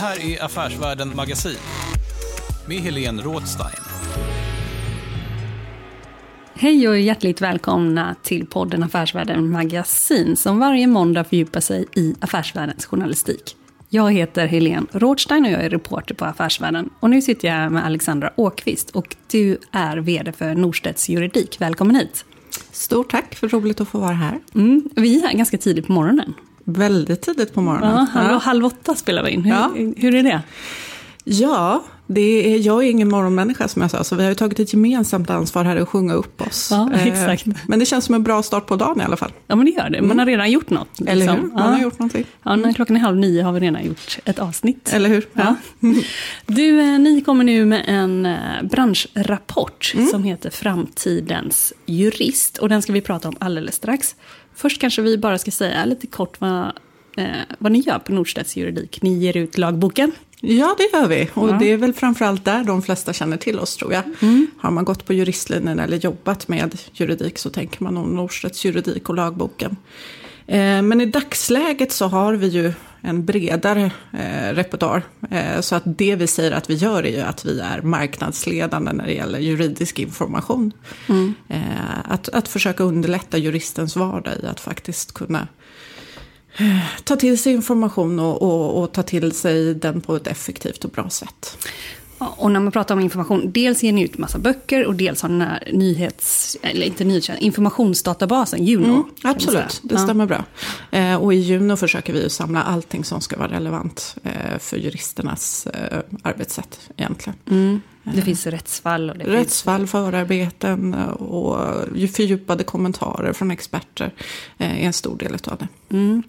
[0.00, 1.56] Här är Affärsvärlden Magasin
[2.68, 3.84] med Helene Rådstein.
[6.54, 12.86] Hej och hjärtligt välkomna till podden Affärsvärlden Magasin som varje måndag fördjupar sig i affärsvärldens
[12.86, 13.56] journalistik.
[13.88, 16.90] Jag heter Helene Rådstein och jag är reporter på Affärsvärlden.
[17.00, 21.60] Och nu sitter jag här med Alexandra Åkvist och du är vd för Norstedts Juridik.
[21.60, 22.24] Välkommen hit!
[22.72, 24.38] Stort tack, för roligt att få vara här.
[24.54, 26.34] Mm, vi är här ganska tidigt på morgonen.
[26.72, 28.06] Väldigt tidigt på morgonen.
[28.14, 29.44] Ja, halv, halv åtta spelar vi in.
[29.44, 29.70] Hur, Ja.
[29.96, 30.42] hur är det?
[31.24, 34.58] Ja, det är, jag är ingen morgonmänniska som jag sa, så vi har ju tagit
[34.60, 36.68] ett gemensamt ansvar här att sjunga upp oss.
[36.70, 37.46] Ja, Eh, exakt.
[37.68, 39.32] Men det känns som en bra start på dagen i alla fall.
[39.46, 40.02] Ja, men det gör det.
[40.02, 41.00] Man har redan gjort något.
[41.00, 41.36] Eller liksom.
[41.36, 41.42] hur?
[41.48, 41.62] Man Ja.
[41.70, 42.24] har gjort någonting.
[42.42, 44.90] Ja, när klockan är halv nio har vi redan gjort ett avsnitt.
[44.92, 45.26] Eller hur?
[45.32, 45.54] Ja.
[46.46, 52.58] Du, eh, ni kommer nu med en eh, branschrapport som heter Framtidens jurist.
[52.58, 54.14] Och den ska vi prata om alldeles strax.
[54.60, 56.72] Först kanske vi bara ska säga lite kort vad,
[57.16, 57.26] eh,
[57.58, 59.02] vad ni gör på Nordstedts juridik.
[59.02, 60.12] Ni ger ut lagboken.
[60.40, 61.28] Ja, det gör vi.
[61.34, 61.52] Och Ja.
[61.52, 64.02] det är väl framförallt där de flesta känner till oss, tror jag.
[64.20, 64.46] Mm.
[64.58, 69.08] Har man gått på juristlinjen eller jobbat med juridik så tänker man om Norstedts juridik
[69.08, 69.76] och lagboken.
[70.50, 75.02] Eh, Men i dagsläget så har vi ju en bredare eh, repertoar.
[75.30, 78.92] Eh, så att det vi säger att vi gör är ju att vi är marknadsledande
[78.92, 80.72] när det gäller juridisk information.
[81.48, 85.48] Eh, att, att försöka underlätta juristens vardag i att faktiskt kunna
[86.58, 90.84] eh, ta till sig information och, och, och ta till sig den på ett effektivt
[90.84, 91.58] och bra sätt.
[92.20, 95.22] Ja, Och när man pratar om information, dels ger ni ut massa böcker och dels
[95.22, 98.84] har den här nyhets, eller inte nyhets, informationsdatabasen, Juno.
[98.94, 100.00] Mm, absolut, det Ja.
[100.00, 100.44] stämmer bra.
[100.90, 104.76] Eh, och i Juno försöker vi ju samla allting som ska vara relevant eh, för
[104.76, 107.38] juristernas eh, arbetssätt egentligen.
[107.50, 107.80] Mm.
[108.02, 114.14] Det finns rättsfall och det finns Rättsfall, förarbeten eh, och ju fördjupade kommentarer från experter
[114.58, 115.68] eh, är en stor del av det.
[115.90, 116.22] Mm.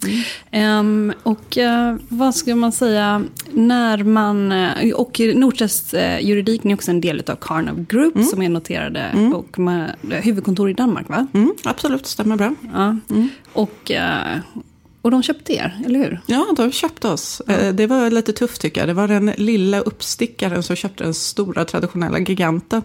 [0.50, 6.90] Ehm, och eh, vad ska man säga, när man, eh, och Nordstedts juridik, är också
[6.90, 11.26] en del av Carnov Group som är noterade och med huvudkontor i Danmark va?
[11.34, 12.54] Mm, absolut, stämmer bra.
[12.72, 12.96] Ja.
[13.52, 14.38] Och, eh,
[15.02, 16.20] och de köpte er, eller hur?
[16.26, 17.40] Ja, de köpte oss.
[17.48, 18.88] Eh, Det var lite tufft tycker jag.
[18.88, 22.82] Det var den lilla uppstickaren som köpte den stora traditionella giganten.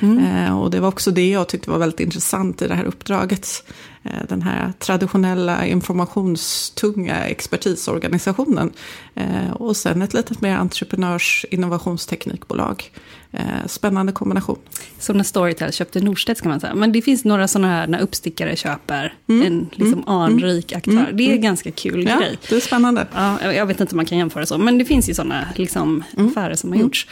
[0.00, 3.64] Eh, Och det var också det jag tyckte var väldigt intressant i det här uppdraget.
[4.02, 8.72] Eh, Den här traditionella informationstunga expertisorganisationen.
[9.14, 12.90] Eh, Och sen ett litet mer entreprenörs innovationsteknikbolag.
[13.32, 14.58] Eh, Spännande kombination.
[14.98, 16.74] Som när Storytel köpte Norstedts kan man säga.
[16.74, 21.10] Men det finns några sådana här när uppstickare köper en liksom anrik aktör.
[21.12, 22.38] Det är en ganska kul Ja, grej.
[22.48, 23.06] det är spännande.
[23.14, 25.48] Ja, jag- jag vet inte om man kan jämföra så, men det finns ju sådana
[25.56, 27.06] liksom, affärer som har gjorts.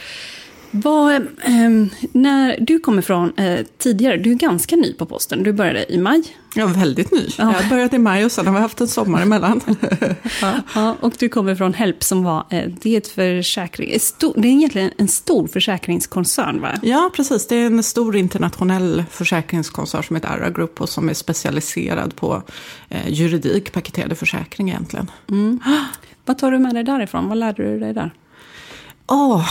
[0.71, 5.53] Vad, ehm, när du kommer från eh, tidigare, du är ganska ny på posten, du
[5.53, 6.23] började i maj.
[6.55, 7.27] Är väldigt ny.
[7.37, 7.53] Ja.
[7.59, 9.61] Jag började i maj och sen har vi haft en sommar emellan.
[10.75, 13.89] Ja, och du kommer från Help som var, eh, det är ett försäkring,
[14.35, 16.79] det är egentligen en stor försäkringskoncern va?
[16.81, 17.47] Ja, precis.
[17.47, 22.43] Det är en stor internationell försäkringskoncern som heter Arra Group och som är specialiserad på
[22.89, 25.11] eh, juridik, paketerade försäkring egentligen.
[26.25, 27.29] Vad tar du med dig därifrån?
[27.29, 28.13] Vad lärde du dig där?
[29.07, 29.49] Åh,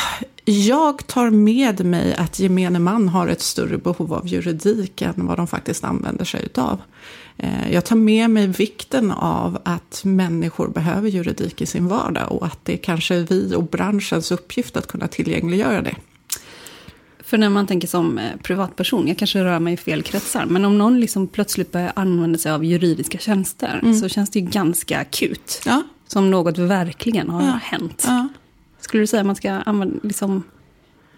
[0.50, 5.36] jag tar med mig att gemene man har ett större behov av juridik än vad
[5.36, 6.80] de faktiskt använder sig utav.
[7.36, 12.46] Eh, Jag tar med mig vikten av att människor behöver juridik i sin vardag och
[12.46, 15.94] att det kanske är vi och branschens uppgift att kunna tillgängliggöra det.
[17.24, 20.64] För när man tänker som eh, privatperson, jag kanske rör mig i fel kretsar, men
[20.64, 24.98] om någon liksom plötsligt börjar använda sig av juridiska tjänster så känns det ju ganska
[24.98, 25.62] akut.
[25.66, 27.58] Ja, Som något verkligen har Ja.
[27.62, 28.04] hänt.
[28.06, 28.28] ja.
[28.80, 30.42] Skulle du säga att man ska, använda, liksom,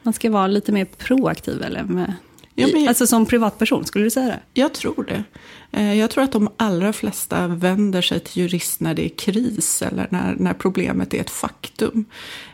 [0.02, 2.14] man ska vara lite mer proaktiv eller med
[2.54, 4.40] Ja, men- Alltså som privatperson, skulle du säga det?
[4.54, 5.24] Jag tror det.
[5.78, 9.82] Eh, Jag tror att de allra flesta vänder sig till jurist när det är kris
[9.82, 12.04] eller när, när problemet är ett faktum.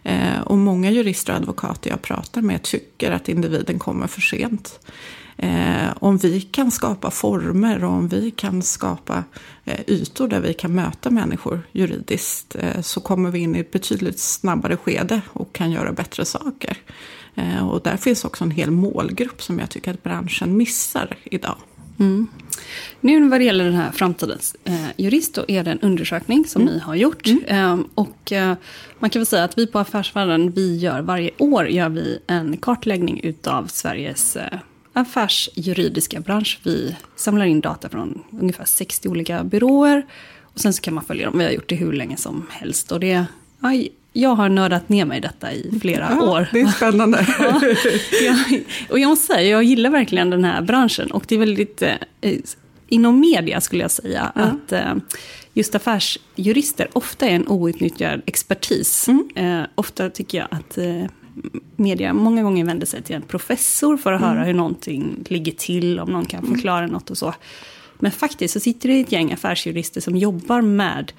[0.03, 4.81] Eh, Och många jurister och advokater jag pratar med tycker att individen kommer för sent.
[5.37, 9.25] Eh, om vi kan skapa former och om vi kan skapa
[9.65, 13.71] eh, ytor där vi kan möta människor juridiskt eh, så kommer vi in i ett
[13.71, 16.77] betydligt snabbare skede och kan göra bättre saker.
[17.35, 21.57] Eh, och där finns också en hel målgrupp som jag tycker att branschen missar idag.
[23.01, 26.63] Nu vad det gäller den här framtidens eh, jurist, då är det en undersökning som
[26.63, 27.29] ni har gjort.
[27.47, 28.55] Eh, och eh,
[28.99, 32.57] man kan väl säga att vi på Affärsvärlden, vi gör varje år gör vi en
[32.57, 34.59] kartläggning utav Sveriges eh,
[34.97, 36.59] affärsjuridiska bransch.
[36.63, 40.07] Vi samlar in data från ungefär 60 olika byråer.
[40.43, 41.39] Och sen så kan man följa dem.
[41.39, 42.93] Vi har gjort det hur länge som helst.
[42.93, 43.25] Och det,
[43.61, 43.73] ja,
[44.13, 46.49] jag har nördat ner mig i detta i flera år.
[46.53, 47.27] Det är spännande.
[47.41, 47.61] Ja,
[48.23, 51.11] jag, och jag måste säga, jag gillar verkligen den här branschen.
[51.11, 52.39] Och det är väldigt, eh,
[52.89, 54.95] inom media skulle jag säga, att eh,
[55.55, 59.09] just affärsjurister ofta är en outnyttjad expertis.
[59.35, 61.05] Eh, ofta tycker jag att eh,
[61.77, 66.01] media många gånger vänder sig till en professor för att höra hur någonting ligger till,
[66.01, 67.35] om någon kan förklara något och så.
[67.99, 71.13] Men faktiskt så sitter det ett gäng affärsjurister som jobbar med,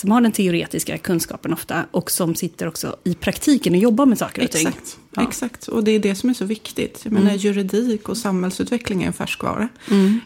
[0.00, 4.18] som har den teoretiska kunskapen ofta, och som sitter också i praktiken och jobbar med
[4.18, 4.66] saker och ting.
[4.68, 5.22] Exakt, Ja.
[5.22, 5.68] exakt.
[5.68, 7.00] Och det är det som är så viktigt.
[7.04, 9.68] Jag menar, juridik och samhällsutveckling är en färskvara.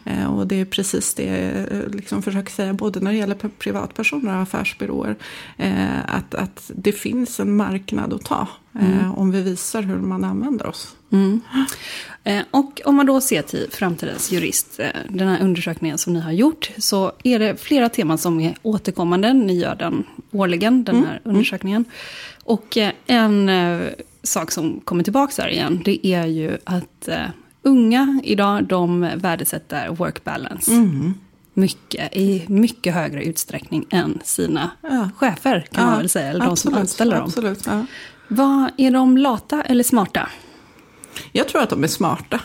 [0.05, 3.35] Eh, och det är precis det jag eh, liksom försöker säga, både när det gäller
[3.35, 5.15] privatpersoner och affärsbyråer.
[5.57, 8.47] Eh, att, att det finns en marknad att ta.
[8.79, 10.95] Eh, Om vi visar hur man använder oss.
[12.23, 16.19] Eh, Och om man då ser till framtidens jurist, eh, den här undersökningen som ni
[16.19, 19.33] har gjort, så är det flera teman som är återkommande.
[19.33, 21.85] Ni gör den årligen, den här undersökningen.
[22.43, 23.79] Och eh, en eh,
[24.23, 27.17] sak som kommer tillbaka här igen, det är ju att eh,
[27.61, 30.71] unga idag, de värdesätter work balance.
[31.53, 35.09] Mycket, i mycket högre utsträckning än sina Ja.
[35.17, 37.23] chefer, kan man Ja, väl säga, eller de som absolut, anställer dem.
[37.25, 37.85] Absolut, ja.
[38.27, 40.29] Vad, är de lata eller smarta?
[41.31, 42.39] Jag tror att de är smarta.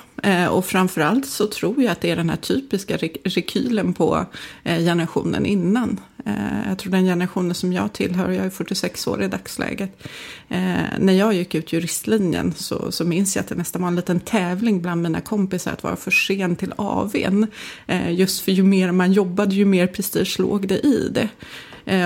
[0.51, 4.27] Och framförallt så tror jag att det är den här typiska re- rekylen på
[4.65, 6.01] generationen innan.
[6.27, 10.03] Eh, jag tror den generationen som jag tillhör, jag är 46 år i dagsläget.
[10.49, 13.97] Eh, när jag gick ut juristlinjen så, så minns jag att det nästan var en
[13.97, 17.47] liten tävling bland mina kompisar att vara för sen till AWn.
[17.87, 21.29] Eh, just för ju mer man jobbade, ju mer prestige låg det i det.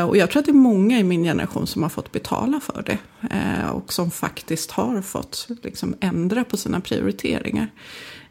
[0.08, 2.82] Och jag tror att det är många i min generation som har fått betala för
[2.86, 2.98] det.
[3.70, 7.68] Och som faktiskt har fått liksom ändra på sina prioriteringar.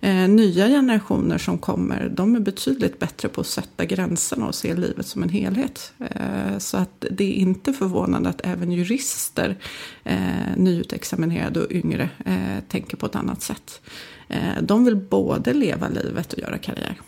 [0.03, 4.75] Eh, Nya generationer som kommer, de är betydligt bättre på att sätta gränserna och se
[4.75, 5.93] livet som en helhet.
[5.99, 9.57] Eh, Så att det är inte förvånande att även jurister,
[10.03, 10.17] eh,
[10.57, 13.81] nyutexaminerade och yngre, eh, tänker på ett annat sätt.
[14.27, 16.99] Eh, De vill både leva livet och göra karriär.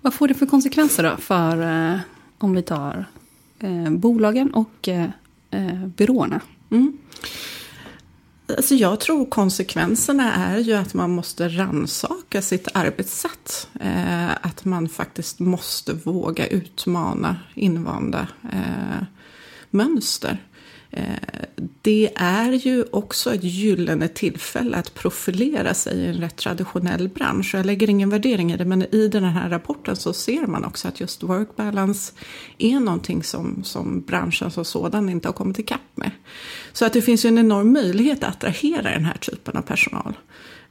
[0.00, 1.62] Vad får det för konsekvenser då för
[1.92, 1.98] eh,
[2.38, 3.04] om vi tar
[3.90, 6.40] bolagen och eh, byråerna?
[8.56, 13.68] Alltså jag tror konsekvenserna är ju att man måste ransaka sitt arbetssätt.
[13.80, 19.04] Eh, att man faktiskt måste våga utmana invanda eh,
[19.70, 20.38] mönster.
[21.82, 27.54] Det är ju också ett gyllene tillfälle att profilera sig i en rätt traditionell bransch.
[27.54, 30.88] Jag lägger ingen värdering i det, men i den här rapporten så ser man också
[30.88, 32.12] att just work balance
[32.58, 36.10] är någonting som, som branschen som sådan inte har kommit ikapp med.
[36.72, 40.14] Så att det finns ju en enorm möjlighet att attrahera den här typen av personal.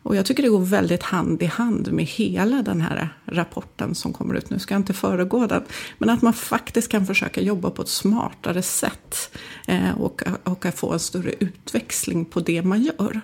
[0.08, 4.14] Och jag tycker det går väldigt hand i hand med hela den här rapporten som
[4.14, 4.60] kommer ut nu.
[4.60, 5.64] Ska jag inte föregå den.
[5.98, 9.38] Men att man faktiskt kan försöka jobba på ett smartare sätt.
[9.68, 13.22] Eh, och, och att få en större utväxling på det man gör.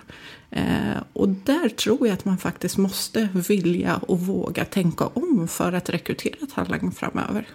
[0.50, 5.72] Eh, och där tror jag att man faktiskt måste vilja och våga tänka om för
[5.72, 7.46] att rekrytera talang framöver.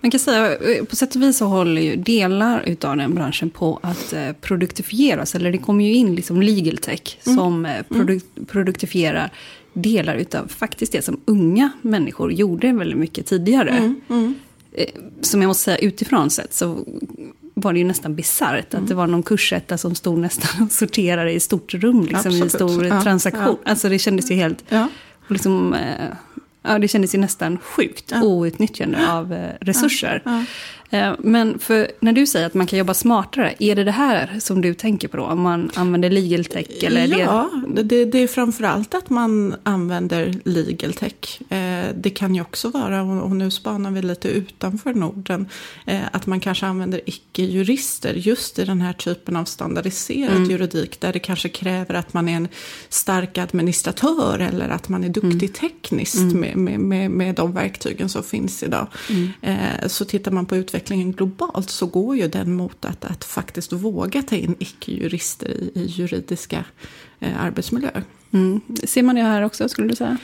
[0.00, 3.50] Man kan säga, eh, på sätt och vis så håller ju delar utav den branschen
[3.50, 5.34] på att eh, produktifieras.
[5.34, 9.32] Eller det kommer ju in liksom legal tech som eh, produk produktifierar
[9.72, 13.94] delar utav faktiskt det som unga människor gjorde väldigt mycket tidigare.
[14.72, 14.86] Eh,
[15.20, 16.78] Som jag måste säga utifrån sett så
[17.60, 21.32] var det ju nästan bisarrt att det var någon kursetta som stod nästan och sorterade
[21.32, 23.56] i ett stort rum, liksom, i en stor Ja, transaktion.
[23.64, 23.70] ja.
[23.70, 24.64] Alltså det kändes ju helt...
[24.68, 24.88] Ja.
[25.28, 26.06] Liksom, eh,
[26.62, 28.22] ja, det kändes ju nästan sjukt Ja.
[28.22, 30.22] outnyttjande av eh, resurser.
[30.90, 30.98] Ja.
[30.98, 34.36] Eh, Men för när du säger att man kan jobba smartare, är det det här
[34.40, 35.22] som du tänker på då?
[35.22, 36.66] Om man använder legal tech?
[36.82, 37.18] Eller är det...
[37.18, 41.52] ja, det, det är framförallt att man använder legal tech.
[41.52, 45.48] Eh, det kan ju också vara, och nu spanar vi lite utanför Norden,
[45.86, 51.12] eh, att man kanske använder icke-jurister just i den här typen av standardiserad juridik där
[51.12, 52.48] det kanske kräver att man är en
[52.88, 58.22] stark administratör eller att man är duktig tekniskt med, med, med, med de verktygen som
[58.22, 58.86] finns idag.
[59.42, 63.72] Eh, så tittar man på utvecklingen globalt så går ju den mot att, att faktiskt
[63.72, 66.64] våga ta in icke-jurister i, i juridiska
[67.20, 68.04] eh, arbetsmiljöer.
[68.32, 68.60] Mm.
[68.84, 70.16] Ser man det här också, skulle du säga?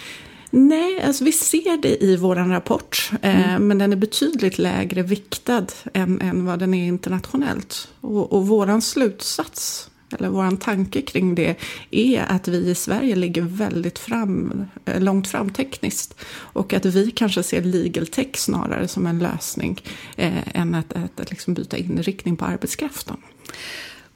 [0.50, 5.66] Nej, alltså vi ser det i vår rapport, eh, men den är betydligt lägre viktad
[5.94, 7.88] än, än vad den är internationellt.
[8.00, 11.54] Och, och våran slutsats, eller våran tanke kring det,
[11.90, 16.14] är att vi i Sverige ligger väldigt fram, eh, långt fram tekniskt.
[16.34, 19.82] Och att vi kanske ser legal tech snarare som en lösning
[20.16, 23.16] eh, än att, att, att liksom byta inriktning på arbetskraften.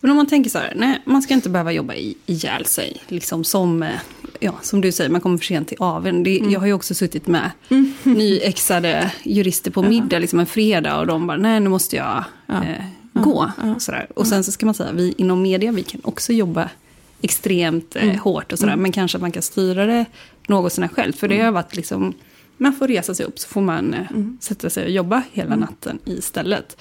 [0.03, 3.03] Men om man tänker så här, nej, man ska inte behöva jobba i- ihjäl sig.
[3.09, 3.91] Liksom som, eh,
[4.41, 6.23] ja, som du säger, man kommer för sent till aveln.
[6.23, 7.51] Det, Jag har ju också suttit med
[8.03, 12.85] nyexade jurister på middag liksom en fredag och de bara, nej nu måste jag eh,
[13.13, 13.51] gå.
[13.75, 14.07] Och, sådär.
[14.15, 16.71] och sen så ska man säga, vi inom media, vi kan också jobba
[17.23, 18.77] extremt eh, hårt och sådär.
[18.77, 20.05] Men kanske att man kan styra det
[20.47, 21.13] något sådär själv.
[21.13, 22.15] För det har varit liksom,
[22.57, 24.07] man får resa sig upp så får man eh,
[24.41, 26.77] sätta sig och jobba hela natten istället.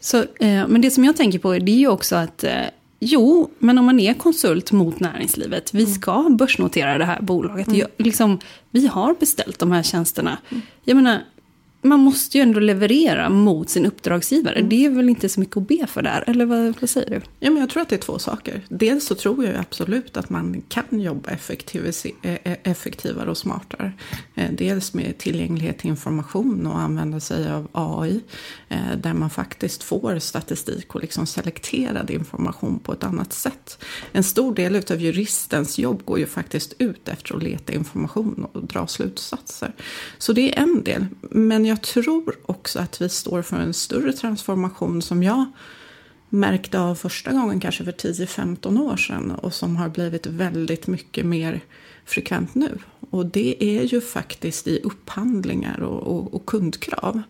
[0.00, 2.64] Så, eh, men det som jag tänker på det är ju också att eh,
[3.00, 7.68] jo, men om man är konsult mot näringslivet, vi ska börsnotera det här bolaget.
[7.72, 8.38] Jag, liksom,
[8.70, 10.38] vi har beställt de här tjänsterna.
[10.84, 11.20] Jag menar,
[11.84, 14.62] man måste ju ändå leverera mot sin uppdragsgivare.
[14.62, 17.20] Det är väl inte så mycket att be för där, eller vad, vad säger du?
[17.40, 18.60] Ja, men jag tror att det är två saker.
[18.68, 23.92] Dels så tror jag absolut att man kan jobba eh, eh, effektivare och smartare.
[24.34, 28.20] Eh, Dels med tillgänglighet till information och använda sig av AI.
[28.68, 33.84] eh, Där man faktiskt får statistik och liksom selekterad information på ett annat sätt.
[34.12, 38.64] En stor del av juristens jobb går ju faktiskt ut efter att leta information och
[38.66, 39.72] dra slutsatser.
[40.18, 41.06] Så det är en del.
[41.20, 45.44] Men jag jag tror också att vi står för en större transformation som jag
[46.28, 51.26] märkte av första gången kanske för 10-15 år sedan och som har blivit väldigt mycket
[51.26, 51.60] mer
[52.04, 52.78] frekvent nu.
[53.10, 57.22] Och det är ju faktiskt i upphandlingar och, och, och kundkrav.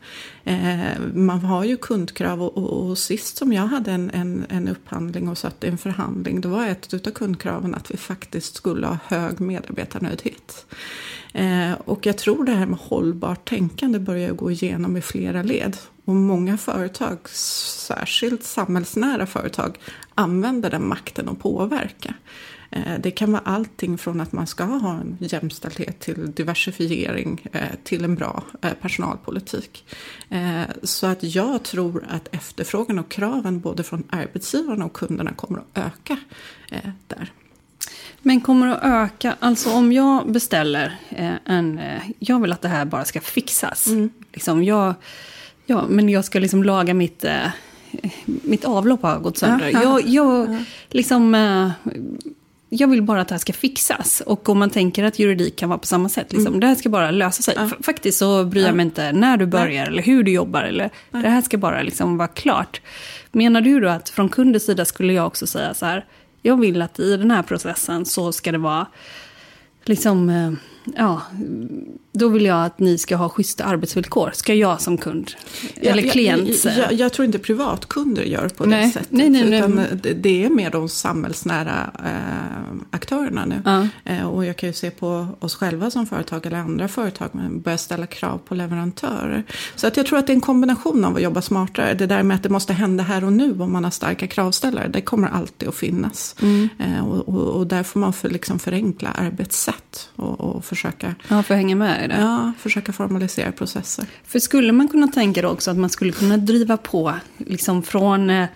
[0.44, 4.68] Eh, man har ju kundkrav och, och, och sist som jag hade en, en, en
[4.68, 8.86] upphandling och satt i en förhandling då var ett av kundkraven att vi faktiskt skulle
[8.86, 10.66] ha hög medarbetarnöjdhet.
[11.34, 15.76] Eh, och jag tror det här med hållbart tänkande börjar gå igenom i flera led.
[16.04, 19.78] Och många företag, särskilt samhällsnära företag,
[20.14, 22.14] använder den makten att påverka.
[22.70, 27.60] Eh, det kan vara allting från att man ska ha en jämställdhet till diversifiering eh,
[27.84, 28.42] till en bra
[28.80, 29.84] personalpolitik.
[30.82, 35.78] Så att jag tror att efterfrågan och kraven både från arbetsgivarna och kunderna kommer att
[35.78, 36.16] öka
[37.06, 37.32] där.
[38.26, 42.68] Men kommer att öka, alltså om jag beställer eh, en, eh, jag vill att det
[42.68, 43.86] här bara ska fixas.
[44.32, 44.94] Liksom jag,
[45.66, 47.46] ja, men jag ska liksom laga mitt, eh,
[48.24, 49.70] mitt avlopp har gått sönder.
[49.72, 50.08] Ja, ja, jag,
[50.48, 51.70] jag, liksom, eh,
[52.68, 54.22] jag vill bara att det här ska fixas.
[54.26, 56.88] Och om man tänker att juridik kan vara på samma sätt, liksom, det här ska
[56.88, 57.54] bara lösa sig.
[57.58, 60.62] F- Faktiskt så bryr jag mig inte när du börjar eller hur du jobbar.
[60.62, 62.80] Eller, det här ska bara liksom vara klart.
[63.32, 66.04] Menar du då att från kundens sida skulle jag också säga så här,
[66.46, 68.86] jag vill att i den här processen så ska det vara
[69.84, 70.52] liksom, eh,
[70.96, 71.20] ja,
[72.12, 74.30] då vill jag att ni ska ha schyssta arbetsvillkor.
[74.34, 75.30] Ska jag som kund,
[75.76, 76.76] eller Jag- klient jag, säga.
[76.78, 78.86] jag, jag tror inte privatkunder gör på Nej.
[78.86, 79.08] det sättet.
[79.12, 79.58] Nej, nej, nej.
[79.58, 83.62] Utan det, det är mer de samhällsnära eh, aktörerna nu.
[83.64, 83.88] Ja.
[84.04, 87.60] Eh, och jag kan ju se på oss själva som företag eller andra företag men
[87.60, 89.42] börja ställa krav på leverantörer.
[89.76, 91.94] Så att jag tror att det är en kombination av att jobba smartare.
[91.94, 94.88] Det där med att det måste hända här och nu om man har starka kravställare.
[94.88, 96.36] Det kommer alltid att finnas.
[96.42, 96.68] Mm.
[96.78, 101.42] Eh, och, och, och där får man för, liksom förenkla arbetssätt och, och försöka, Ja,
[101.42, 102.16] för att hänga med i det.
[102.20, 104.06] ja, försöka formalisera processer.
[104.24, 108.30] För skulle man kunna tänka då också att man skulle kunna driva på, liksom från,
[108.30, 108.46] eh,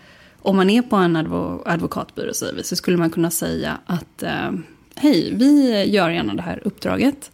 [0.43, 4.23] om man är på en advo, advokatbyrå säger vi, så skulle man kunna säga att
[4.23, 4.51] eh,
[4.95, 7.31] hej, vi gör gärna det här uppdraget.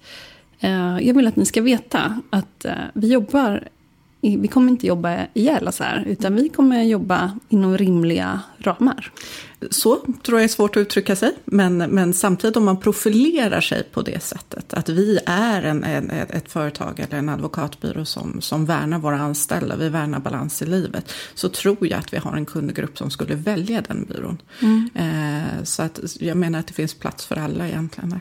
[0.60, 3.68] Eh, jag vill att ni ska veta att vi jobbar,
[4.20, 9.10] vi kommer inte jobba ihjäl oss här, utan vi kommer jobba inom rimliga ramar.
[9.70, 11.32] Så tror jag är svårt att uttrycka sig.
[11.44, 14.74] Men, men samtidigt om man profilerar sig på det sättet.
[14.74, 19.76] Att vi är en, en, ett företag eller en advokatbyrå som, som värnar våra anställda.
[19.76, 21.12] Vi värnar balans i livet.
[21.34, 24.38] Så tror jag att vi har en kundgrupp som skulle välja den byrån.
[24.94, 28.10] Eh, så att jag menar att det finns plats för alla egentligen.
[28.10, 28.20] Där.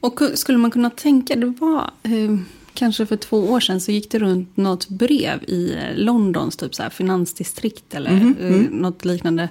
[0.00, 2.36] Och ku- skulle man kunna tänka, det var, eh,
[2.74, 6.82] kanske för två år sedan så gick det runt något brev i Londons typ så
[6.82, 8.64] här finansdistrikt eller Mhm, eh, mm.
[8.64, 9.48] något liknande.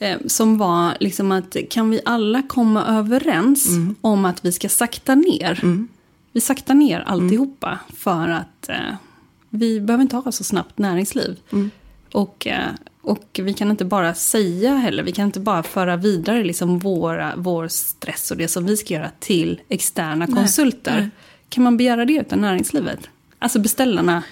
[0.00, 3.94] Eh, Som var liksom att kan vi alla komma överens Mm.
[4.00, 5.60] om att vi ska sakta ner.
[6.32, 8.94] Vi saktar ner alltihopa för att eh,
[9.48, 11.36] vi behöver inte ha så snabbt näringsliv.
[12.12, 12.68] Och, eh,
[13.02, 17.32] och vi kan inte bara säga heller, vi kan inte bara föra vidare liksom våra,
[17.36, 20.96] vår stress och det som vi ska göra till externa konsulter.
[21.00, 21.10] nej.
[21.48, 22.98] Kan man begära det av näringslivet?
[23.38, 24.22] Alltså beställarna,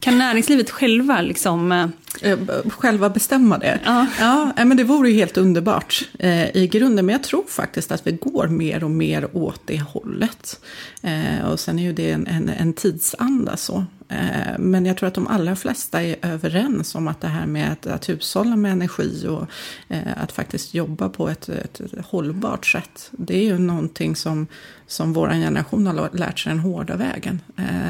[0.00, 1.92] kan näringslivet själva liksom...
[2.20, 2.38] eh,
[2.68, 3.80] Själva bestämma det.
[3.84, 4.06] Ja.
[4.20, 7.06] Ja, eh, men det vore ju helt underbart eh, i grunden.
[7.06, 10.60] Men jag tror faktiskt att vi går mer och mer åt det hållet.
[11.02, 13.84] Eh, och sen är ju det en, en, en tidsanda så.
[14.10, 17.72] Eh, men jag tror att de allra flesta är överens om att det här med
[17.72, 19.46] att, att hushålla med energi och
[19.88, 23.10] eh, att faktiskt jobba på ett, ett, hållbart sätt.
[23.10, 24.46] Det är ju någonting som,
[24.86, 27.40] som vår generation har lärt sig den hårda vägen.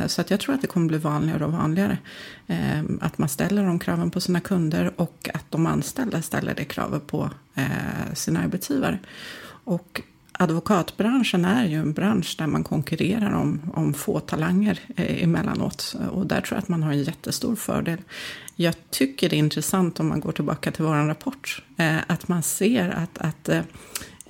[0.07, 1.99] Så att jag tror att det kommer bli vanligare och vanligare.
[2.50, 6.64] Eh, att man ställer de kraven på sina kunder och att de anställda ställer det
[6.64, 8.99] kravet på eh, sina arbetsgivare.
[9.64, 10.02] Och
[10.33, 15.97] advokatbranschen är ju en bransch där man konkurrerar om, om få talanger eh, emellanåt.
[16.11, 17.99] Och där tror jag att man har en jättestor fördel.
[18.57, 21.62] Jag tycker det är intressant om man går tillbaka till vår rapport.
[21.76, 23.62] Eh, att man ser att, att eh,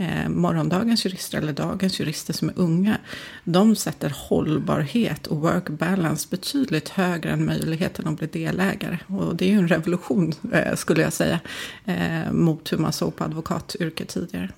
[0.00, 2.99] eh, morgondagens jurister eller dagens jurister som är unga,
[3.45, 8.99] de sätter hållbarhet och work balance betydligt högre än möjligheten att bli delägare.
[9.07, 11.40] Och det är ju en revolution, eh, skulle jag säga,
[11.85, 14.49] eh, mot hur man såg på advokatyrket tidigare.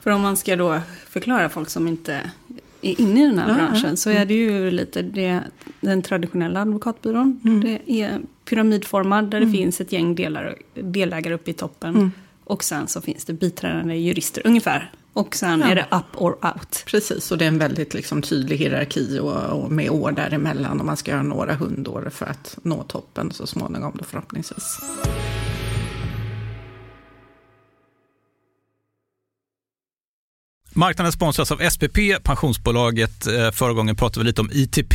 [0.00, 2.30] För om man ska då förklara folk som inte
[2.82, 3.96] är inne i den här Ja, branschen ja.
[3.96, 5.40] så är det ju lite det,
[5.80, 7.40] den traditionella advokatbyrån.
[7.44, 7.60] Mm.
[7.60, 11.94] Det är pyramidformad där det finns ett gäng delar, delägare uppe i toppen.
[11.94, 12.12] Mm.
[12.46, 14.92] Och sen så finns det biträdande jurister ungefär.
[15.12, 15.66] Och sen Ja.
[15.66, 16.82] är det up or out.
[16.86, 20.80] Precis, och det är en väldigt liksom, tydlig hierarki och, och med år däremellan.
[20.80, 24.78] Och man ska göra några hundår för att nå toppen så småningom då förhoppningsvis.
[30.74, 33.26] Marknaden sponsras av SPP, pensionsbolaget.
[33.26, 34.94] Eh, Förra gången pratade vi lite om ITP.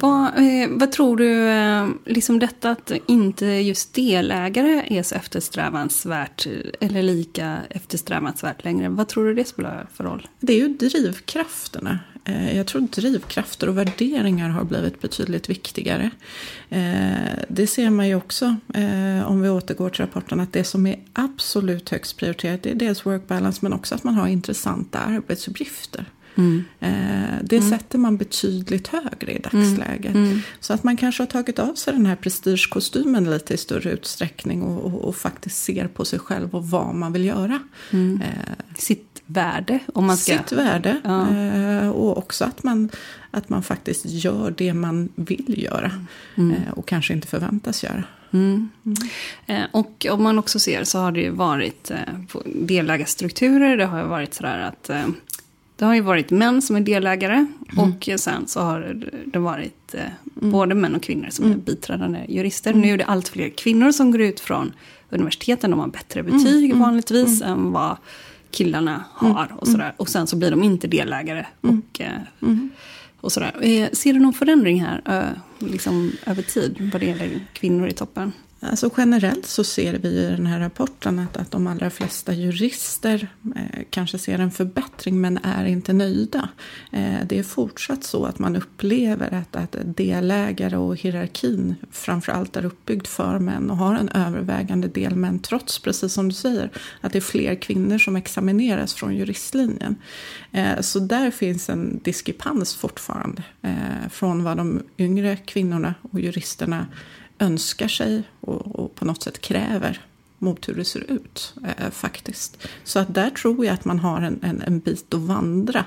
[0.00, 6.46] Vad, eh, vad tror du, eh, liksom detta att inte just delägare är så eftersträvansvärt
[6.46, 6.52] eh,
[6.86, 10.28] eller lika eftersträvansvärt längre, vad tror du det spelar för roll?
[10.40, 11.98] Det är ju drivkrafterna.
[12.24, 16.10] Eh, Jag tror drivkrafter och värderingar har blivit betydligt viktigare.
[16.68, 20.86] Eh, Det ser man ju också eh, om vi återgår till rapporten att det som
[20.86, 24.98] är absolut högst prioriterat det är dels work balance men också att man har intressanta
[24.98, 26.04] arbetsuppgifter.
[26.36, 26.64] Mm.
[27.42, 27.70] Det mm.
[27.70, 30.14] sätter man betydligt högre i dagsläget.
[30.14, 30.24] Mm.
[30.24, 30.40] mm.
[30.60, 34.62] Så att man kanske har tagit av sig den här prestigekostymen lite i större utsträckning
[34.62, 37.60] och, och, och faktiskt ser på sig själv och vad man vill göra.
[37.90, 38.22] Mm.
[38.76, 39.78] Sitt värde.
[39.94, 40.38] Om man ska...
[40.38, 41.00] Sitt värde.
[41.04, 41.90] Ja.
[41.90, 42.90] Och också att man,
[43.30, 45.90] att man faktiskt gör det man vill göra.
[46.34, 46.54] Mm.
[46.76, 48.04] Och kanske inte förväntas göra.
[48.30, 48.68] Mm.
[49.46, 49.68] Mm.
[49.72, 51.98] Och om man också ser så har det ju varit eh,
[52.44, 53.76] delägarstrukturer.
[53.76, 55.06] Det har ju varit sådär att eh,
[55.76, 57.46] det har ju varit män som är delägare.
[57.72, 57.92] Mm.
[57.92, 60.50] Och sen så har det varit mm.
[60.52, 61.64] både män och kvinnor som är mm.
[61.64, 62.74] biträdande jurister.
[62.74, 64.72] Nu är det allt fler kvinnor som går ut från
[65.10, 65.70] universiteten.
[65.70, 66.80] De har bättre betyg mm.
[66.80, 67.96] vanligtvis än vad
[68.50, 69.52] killarna har.
[69.56, 69.92] Och, sådär.
[69.96, 71.46] och sen så blir de inte delägare.
[71.60, 72.00] Och,
[73.20, 73.88] och sådär.
[73.92, 78.32] Ser du någon förändring här liksom, över tid vad det gäller kvinnor i toppen?
[78.60, 83.28] Alltså generellt så ser vi i den här rapporten att, att de allra flesta jurister
[83.56, 86.48] eh, kanske ser en förbättring men är inte nöjda.
[86.92, 92.64] Eh, det är fortsatt så att man upplever att, att delägare och hierarkin framförallt är
[92.64, 97.12] uppbyggd för män och har en övervägande del män trots, precis som du säger, att
[97.12, 99.96] det är fler kvinnor som examineras från juristlinjen.
[100.52, 105.55] Eh, så där finns en diskrepans fortfarande eh, från vad de yngre kvinnorna
[106.10, 106.86] och juristerna
[107.38, 110.00] önskar sig och, och, på något sätt kräver
[110.38, 112.68] mot hur det ser ut eh, faktiskt.
[112.84, 115.84] Så att där tror jag att man har en, en, en bit att vandra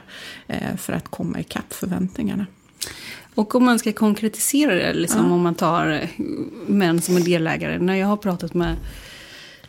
[0.47, 2.45] eh, för att komma ikapp förväntningarna.
[3.36, 5.34] Och om man ska konkretisera det, liksom, ja.
[5.34, 6.25] om man tar eh,
[6.67, 7.79] män som är delägare.
[7.79, 8.75] När jag har pratat med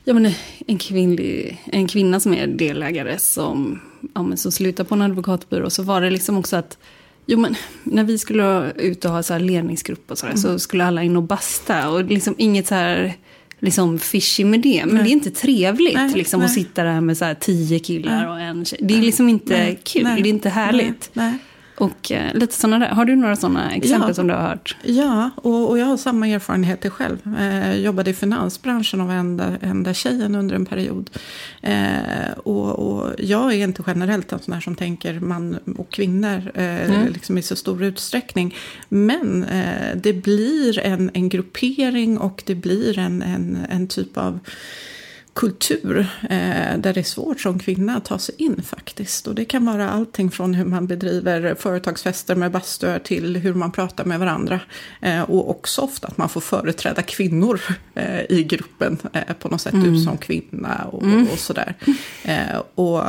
[0.05, 0.33] ja, men
[0.67, 3.81] en, kvinnlig, en kvinna som är delägare som,
[4.15, 6.79] ja, men som slutar på en advokatbyrå så var det liksom också att
[7.31, 10.43] Jo, men när vi skulle ut och ha så här ledningsgrupp och sådär mm.
[10.43, 11.91] så skulle alla in och basta.
[11.91, 13.15] Och liksom inget så här
[13.59, 14.83] liksom fishy med det.
[14.87, 15.05] Men nej.
[15.05, 16.47] det är inte trevligt nej, liksom, nej.
[16.47, 18.79] att sitta där med så här tio killar och en tjej.
[18.83, 21.11] Det är liksom inte kul, det är inte härligt.
[21.81, 22.95] Och eh, lite sådana där.
[22.95, 24.15] Har du några sådana exempel ja.
[24.15, 24.77] som du har hört?
[24.83, 27.37] Ja, och, och jag har samma erfarenheter själv.
[27.39, 31.11] Eh, jobbade i finansbranschen och var enda, enda tjejen under en period.
[31.63, 36.53] Eh, och, och, jag är inte generellt en sån här som tänker man och kvinnor
[36.55, 37.13] eh, mm.
[37.13, 38.55] liksom i så stor utsträckning.
[38.89, 44.39] Men eh, det blir en, en gruppering och det blir en, en, en typ av
[45.35, 49.27] kultur eh, där det är svårt som kvinna att ta sig in faktiskt.
[49.27, 53.73] Och det kan vara allting från hur man bedriver företagsfester med bastuer till hur man
[53.73, 54.61] pratar med varandra.
[55.01, 57.61] Eh, och också ofta att man får företräda kvinnor
[57.95, 59.93] eh, i gruppen eh, på något sätt, mm.
[59.93, 61.29] du som kvinna och, mm.
[61.33, 61.75] och sådär.
[62.25, 63.03] Eh, och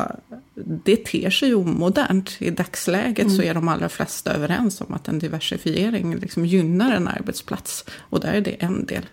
[0.55, 2.37] det ter sig omodernt.
[2.39, 3.37] I dagsläget mm.
[3.37, 7.85] så är de allra flesta överens om att en diversifiering liksom gynnar en arbetsplats.
[7.99, 9.05] Och där är det en del.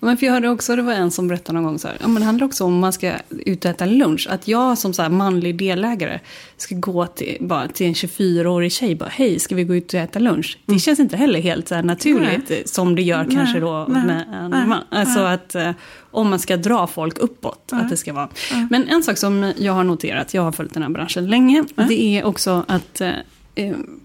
[0.00, 2.08] Men för jag hörde också, det var en som berättade någon gång så här, ja
[2.08, 4.26] men det handlar också om man ska ut och äta lunch.
[4.30, 6.20] Att jag som så manlig delägare
[6.56, 10.00] ska gå till, bara till en 24-årig tjej, bara hej, ska vi gå ut och
[10.00, 10.58] äta lunch?
[10.66, 10.80] Det mm.
[10.80, 12.62] känns inte heller helt så naturligt nej.
[12.66, 14.82] som det gör nej, kanske då nej, med en man.
[14.90, 15.70] Alltså att eh,
[16.10, 18.28] om man ska dra folk uppåt, att det ska vara.
[18.70, 22.18] Men en sak som jag har noterat, jag har följt den här branschen länge, det
[22.18, 23.12] är också att Eh,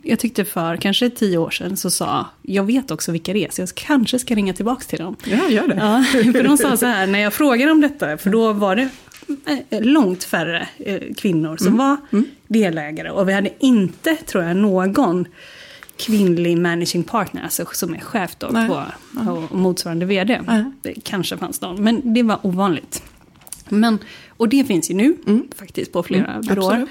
[0.01, 3.51] jag tyckte för kanske tio år sedan så sa, jag vet också vilka det är,
[3.51, 5.15] så jag kanske ska ringa tillbaka till dem.
[5.23, 5.75] Ja, gör det.
[5.75, 8.89] Ja, för de sa så här, när jag frågade om detta, för då var det
[9.69, 11.77] eh, långt färre eh, kvinnor som mm.
[11.77, 12.25] var mm.
[12.47, 13.09] delägare.
[13.09, 15.25] Och vi hade inte, tror jag, någon
[15.97, 18.83] kvinnlig managing partner, alltså som är chef då på,
[19.25, 20.41] på motsvarande vd.
[20.47, 20.63] Nej.
[20.81, 23.03] Det kanske fanns någon, men det var ovanligt.
[23.69, 23.99] Men,
[24.37, 25.47] och det finns ju nu mm.
[25.55, 26.71] faktiskt på flera mm, byråer.
[26.71, 26.89] Absolut.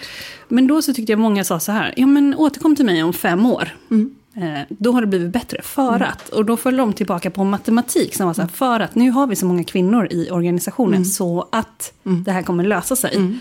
[0.48, 3.12] Men då så tyckte jag många sa så här, ja men återkom till mig om
[3.12, 3.68] fem år.
[3.90, 4.14] Mm.
[4.36, 6.08] Eh, då har det blivit bättre, för mm.
[6.08, 6.28] att.
[6.28, 9.26] Och då föll de tillbaka på matematik som var så här, för att nu har
[9.26, 11.04] vi så många kvinnor i organisationen mm.
[11.04, 12.24] så att mm.
[12.24, 13.38] det här kommer lösa sig.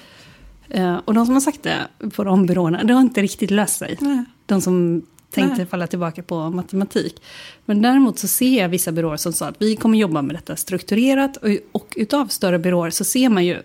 [0.69, 1.77] Eh, och de som har sagt det
[2.09, 3.97] på de byråerna, det har inte riktigt löst sig.
[4.45, 5.01] De som
[5.35, 5.65] tänkte Nej.
[5.65, 7.21] falla tillbaka på matematik.
[7.65, 10.55] Men däremot så ser jag vissa byråer som sa att vi kommer jobba med detta
[10.55, 11.37] strukturerat.
[11.37, 13.61] Och, och utav större byråer så ser man ju,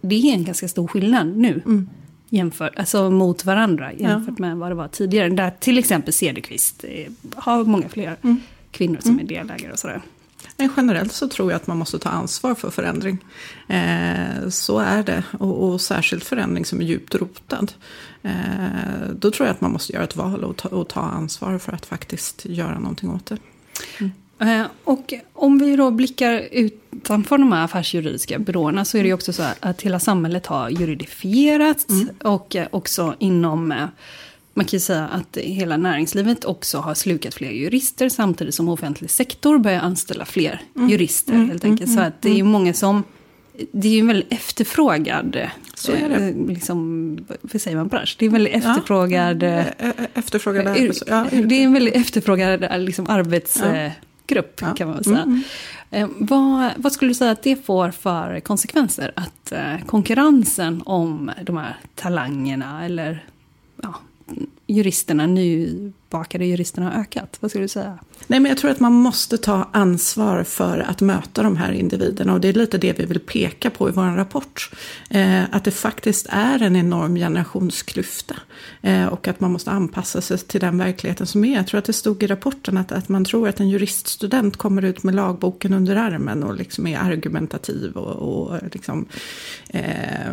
[0.00, 1.62] det är en ganska stor skillnad nu.
[1.66, 1.88] Mm.
[2.28, 4.46] Jämför, alltså mot varandra jämfört ja.
[4.46, 5.28] med vad det var tidigare.
[5.28, 8.40] Där till exempel Cederqvist eh, har många fler mm.
[8.70, 9.24] kvinnor som mm.
[9.24, 10.02] är delägare och sådär.
[10.56, 13.18] Men generellt så tror jag att man måste ta ansvar för förändring.
[13.68, 15.24] Eh, så är det.
[15.38, 17.72] Och, och, särskilt förändring som är djupt rotad.
[18.22, 18.32] Eh,
[19.14, 21.72] då tror jag att man måste göra ett val och ta, och ta ansvar för
[21.72, 23.36] att faktiskt göra någonting åt det.
[23.98, 24.12] Mm.
[24.40, 29.14] Eh, och om vi då blickar utanför de här affärsjuridiska byråerna så är det ju
[29.14, 31.88] också så att hela samhället har juridifierats.
[31.88, 32.08] Mm.
[32.22, 33.86] Och eh, också inom eh,
[34.54, 39.10] man kan ju säga att hela näringslivet också har slukat fler jurister samtidigt som offentlig
[39.10, 40.88] sektor börjar anställa fler mm.
[40.88, 41.32] jurister.
[41.32, 41.48] Mm.
[41.48, 41.90] helt enkelt.
[41.90, 42.08] Så mm.
[42.08, 42.46] att det är mm.
[42.46, 43.04] många som
[43.72, 45.36] det är ju en väldigt efterfrågad,
[45.74, 46.52] Så är det.
[46.52, 48.16] liksom, vad säger man bransch?
[48.18, 49.66] Det är en väldigt efterfrågad, eh,
[50.14, 53.90] Efterfrågad arbets- ja, det är en väldigt efterfrågad liksom, arbetsgrupp Ja.
[54.62, 55.42] Mm, kan man säga.
[55.90, 59.12] Eh, vad, vad skulle du säga att det får för konsekvenser?
[59.16, 63.24] Att eh, konkurrensen om de här talangerna eller
[63.82, 63.94] ja,
[64.66, 67.36] juristerna, nybakade juristerna har ökat?
[67.40, 67.98] Vad skulle du säga?
[68.26, 72.32] Nej, men jag tror att man måste ta ansvar för att möta de här individerna.
[72.32, 74.70] Och det är lite det vi vill peka på i vår rapport.
[75.10, 78.36] Eh, att det faktiskt är en enorm generationsklyfta.
[78.82, 81.56] Eh, och att man måste anpassa sig till den verkligheten som är.
[81.56, 84.84] Jag tror att det stod i rapporten att, att man tror att en juriststudent kommer
[84.84, 89.06] ut med lagboken under armen och liksom är argumentativ och, och liksom,
[89.68, 90.32] eh,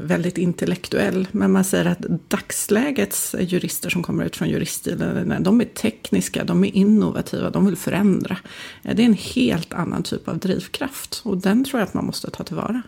[0.00, 1.28] väldigt intellektuell.
[1.32, 6.64] Men man säger att dagslägets jurister som kommer ut från juriststilen, de är tekniska, de
[6.64, 8.36] är innovativa, de vill förändra.
[8.82, 12.30] Det är en helt annan typ av drivkraft och den tror jag att man måste
[12.30, 12.82] ta tillvara.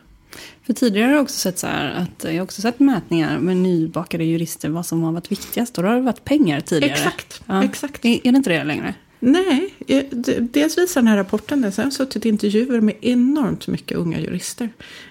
[0.63, 3.57] För tidigare har jag också sett så här att jag har också sett mätningar med
[3.57, 5.79] nybakade jurister vad som har varit viktigast.
[5.79, 6.93] Och då har det varit pengar tidigare.
[6.95, 7.65] Exakt, Ja.
[7.65, 8.05] exakt.
[8.05, 8.95] Är, är det inte det längre?
[9.21, 10.05] Nej, eh,
[10.41, 11.73] dels visar den här rapporten det.
[11.73, 14.69] Sen har jag suttit i intervjuer med enormt mycket unga jurister.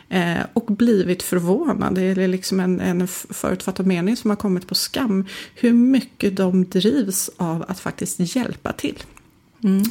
[0.10, 1.96] Eh, och blivit förvånad.
[1.96, 5.26] Det är liksom en, en förutfattad mening som har kommit på skam.
[5.56, 9.04] Hur mycket de drivs av att faktiskt hjälpa till.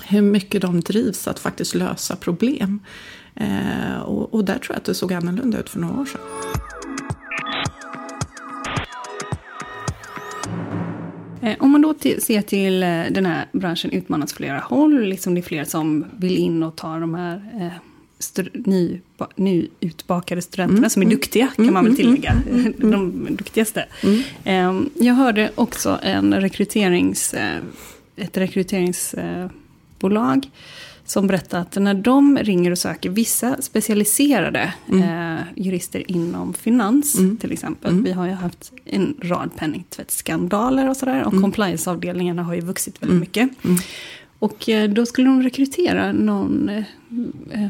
[0.07, 2.81] Hur mycket de drivs att faktiskt lösa problem.
[3.35, 6.20] Eh, och, och där tror jag att det såg annorlunda ut för några år sedan.
[11.42, 15.40] Eh, Om man då ser till eh, den här branschen utmanas flera håll, liksom det
[15.40, 17.72] är fler som vill in och ta de här eh,
[18.52, 22.35] ny, ba- nyutbakade studenterna som är duktiga, kan man väl tillägga.
[22.79, 23.87] De duktigaste.
[24.44, 27.59] Eh, Jag hörde också en rekryterings, eh,
[28.16, 30.50] ett rekryteringsbolag
[31.05, 37.52] som berättade att när de ringer och söker vissa specialiserade eh, jurister inom finans, till
[37.52, 38.02] exempel.
[38.02, 41.24] Vi har ju haft en rad penningtvättsskandaler och sådär.
[41.26, 43.50] Och compliance-avdelningarna har ju vuxit väldigt mycket.
[44.38, 46.85] Och eh, då skulle de rekrytera någon, eh,
[47.62, 47.68] eh,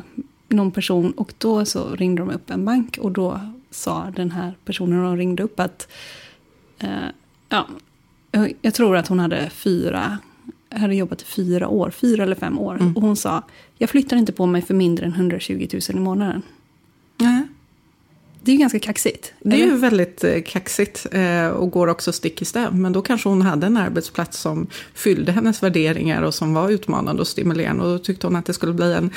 [0.48, 4.54] någon person och då så ringde de upp en bank och då sa den här
[4.64, 5.88] personen de ringde upp att
[6.78, 6.88] eh,
[7.48, 7.66] ja,
[8.62, 10.18] jag- tror att hon hade fyra,
[10.70, 12.74] hade jobbat i fyra år, fyra eller fem år.
[12.96, 13.42] Och hon sa,
[13.78, 16.42] jag flyttar inte på mig för mindre än 120 000 i månaden.
[18.46, 19.32] Det är ju ganska kaxigt.
[19.40, 19.72] Det är eller?
[19.72, 22.74] ju väldigt eh, kaxigt eh, och går också stick i stäv.
[22.74, 27.20] Men då kanske hon hade en arbetsplats som fyllde hennes värderingar och som var utmanande
[27.20, 27.84] och stimulerande.
[27.84, 29.10] Och då tyckte hon att det skulle bli en,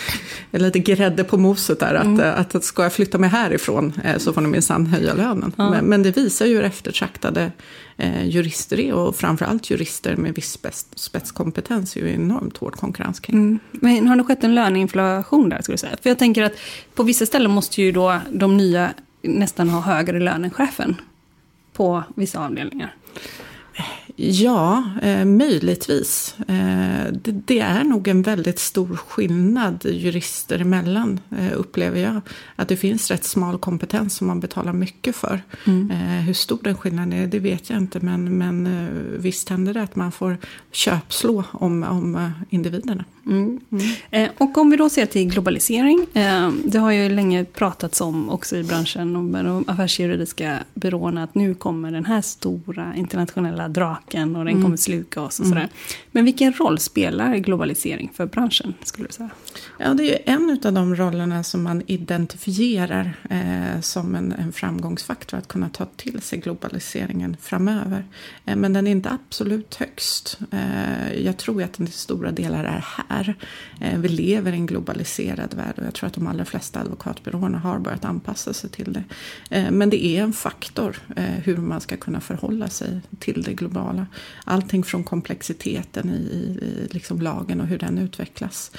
[0.51, 1.95] en lite grädde på moset där.
[1.95, 5.53] Att, eh, att, att ska jag flytta mig härifrån så får ni minsann höja lönen.
[5.57, 7.51] Men, men det visar ju hur eftertraktade
[8.01, 8.93] Eh, jurister är.
[8.93, 13.35] Och framförallt jurister med viss spets, spetskompetens är ju enormt hård konkurrens kring.
[13.35, 13.59] Mm.
[13.71, 15.97] Men har det skett en löneinflation där skulle du säga?
[16.01, 16.53] För jag tänker att
[16.95, 20.95] på vissa ställen måste ju då de nya nästan ha högre lön än chefen.
[21.73, 22.95] På vissa avdelningar.
[24.21, 26.35] Ja, eh, möjligtvis.
[26.39, 32.21] Eh, det, det är nog en väldigt stor skillnad jurister emellan, eh, upplever jag.
[32.55, 35.41] Att det finns rätt smal kompetens som man betalar mycket för.
[35.91, 37.99] Eh, hur stor den skillnaden är, det vet jag inte.
[37.99, 40.37] Men, men eh, visst händer det att man får
[40.71, 42.29] köpslå om, om eh,
[43.29, 43.95] individerna.
[44.11, 46.07] Eh, och om vi då ser till globalisering.
[46.13, 51.23] Eh, det har ju länge pratats om också i branschen och med de affärsjuridiska byråerna
[51.23, 55.69] att nu kommer den här stora internationella draken och den kommer sluka oss och sådär.
[56.11, 59.29] Men vilken roll spelar globalisering för branschen skulle du säga?
[59.77, 64.51] Ja, det är ju en av de rollerna som man identifierar eh, som en, en
[64.53, 68.05] framgångsfaktor att kunna ta till sig globaliseringen framöver.
[68.45, 70.39] Eh, men den är inte absolut högst.
[70.51, 73.35] Eh, jag tror att den till stora delar är här är.
[73.81, 77.59] Eh, vi lever i en globaliserad värld och jag tror att de allra flesta advokatbyråerna
[77.59, 79.03] har börjat anpassa sig till det.
[79.49, 83.53] Eh, men det är en faktor eh, hur man ska kunna förhålla sig till det
[83.53, 84.07] globala.
[84.43, 88.71] Allting från komplexiteten i, i, liksom lagen och hur den utvecklas.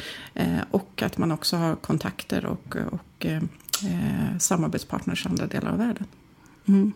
[0.71, 6.07] Och att man också har kontakter och, och eh, samarbetspartners i andra delar av världen.
[6.69, 6.93] Mm.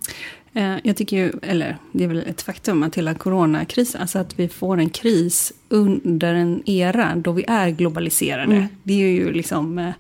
[0.55, 4.39] Eh, Jag tycker ju, eller det är väl ett faktum att hela coronakrisen, alltså att
[4.39, 8.57] vi får en kris under en era då vi är globaliserade.
[8.57, 8.67] Mm.
[8.83, 9.91] Det är ju liksom, eh,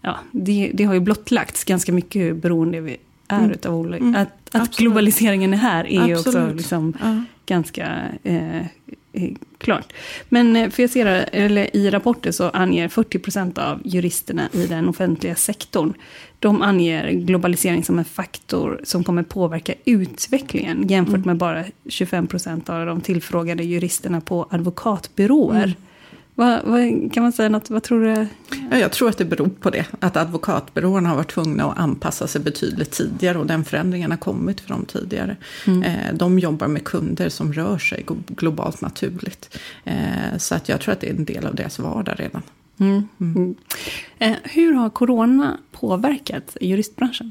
[0.00, 2.96] ja, det, det har ju blottlagts ganska mycket hur beroende vi
[3.28, 4.76] är utav olika, att, att Absolut.
[4.76, 7.22] globaliseringen är här är ju också liksom Ja.
[7.46, 8.60] ganska eh,
[9.58, 9.92] klart.
[10.28, 14.66] Men eh, för jag ser, här, eller i rapporter så anger 40% av juristerna i
[14.66, 15.92] den offentliga sektorn,
[16.38, 21.26] de anger globalisering som en faktor som kommer påverka utvecklingen jämfört Mm.
[21.26, 25.74] med bara 25% av de tillfrågade juristerna på advokatbyråer.
[26.36, 27.70] Vad, vad, kan man säga något?
[27.70, 28.26] Vad tror du?
[28.70, 29.86] Ja, jag tror att det beror på det.
[30.00, 34.60] Att advokatbyråerna har varit tvungna att anpassa sig betydligt tidigare och den förändringen har kommit
[34.60, 35.36] för dem tidigare.
[35.66, 35.82] Mm.
[35.82, 39.58] Eh, de jobbar med kunder som rör sig globalt naturligt.
[39.84, 42.42] Eh, så att jag tror att det är en del av deras vardag redan.
[42.78, 43.08] Mm.
[43.20, 43.54] Mm.
[44.18, 47.30] Eh, hur har corona påverkat juristbranschen?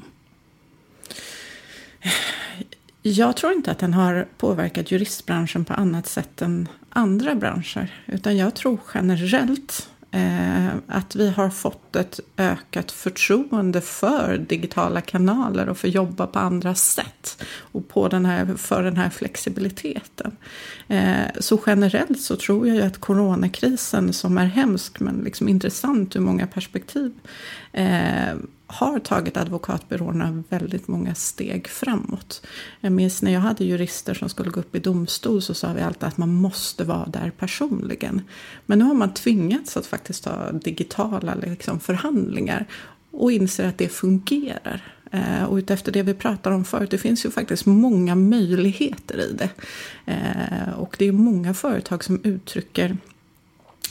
[3.02, 7.92] Jag tror inte att den har påverkat juristbranschen på annat sätt än andra branscher.
[8.06, 15.68] Utan jag tror generellt eh, att vi har fått ett ökat förtroende för digitala kanaler
[15.68, 17.42] och för att jobba på andra sätt.
[17.56, 20.36] Och på den här, för den här flexibiliteten.
[20.88, 26.16] Eh, så generellt så tror jag ju att coronakrisen som är hemsk men liksom intressant
[26.16, 27.12] ur många perspektiv
[27.72, 28.34] eh,
[28.66, 32.46] har tagit advokatbyråerna väldigt många steg framåt.
[32.80, 35.82] Jag minns när jag hade jurister som skulle gå upp i domstol så sa vi
[35.82, 38.22] alltid att man måste vara där personligen.
[38.66, 42.66] Men nu har man tvingats att faktiskt ha digitala liksom, förhandlingar
[43.10, 44.94] och inser att det fungerar.
[45.10, 49.32] Eh, och utefter det vi pratar om förut, det finns ju faktiskt många möjligheter i
[49.32, 49.50] det.
[50.12, 52.96] Eh, och det är många företag som uttrycker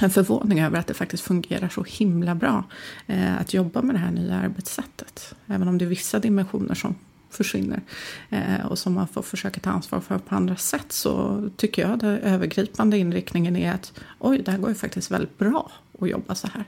[0.01, 2.63] en förvåning över att det faktiskt fungerar så himla bra
[3.08, 5.36] eh, att jobba med det här nya arbetssättet.
[5.47, 6.95] Även om det är vissa dimensioner som
[7.29, 7.82] försvinner
[8.29, 11.99] eh, och som man får försöka ta ansvar för på andra sätt så tycker jag
[11.99, 16.36] den övergripande inriktningen är att oj, det här går ju faktiskt väldigt bra att jobba
[16.36, 16.65] så här.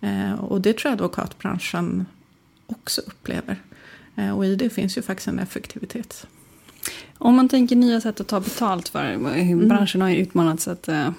[0.00, 2.06] Eh, och det tror jag advokatbranschen
[2.66, 3.62] också upplever.
[4.16, 6.26] Eh, och i det finns ju faktiskt en effektivitet.
[7.18, 9.68] Om man tänker nya sätt att ta betalt för, mm.
[9.68, 11.10] branschen har ju utmanats att eh,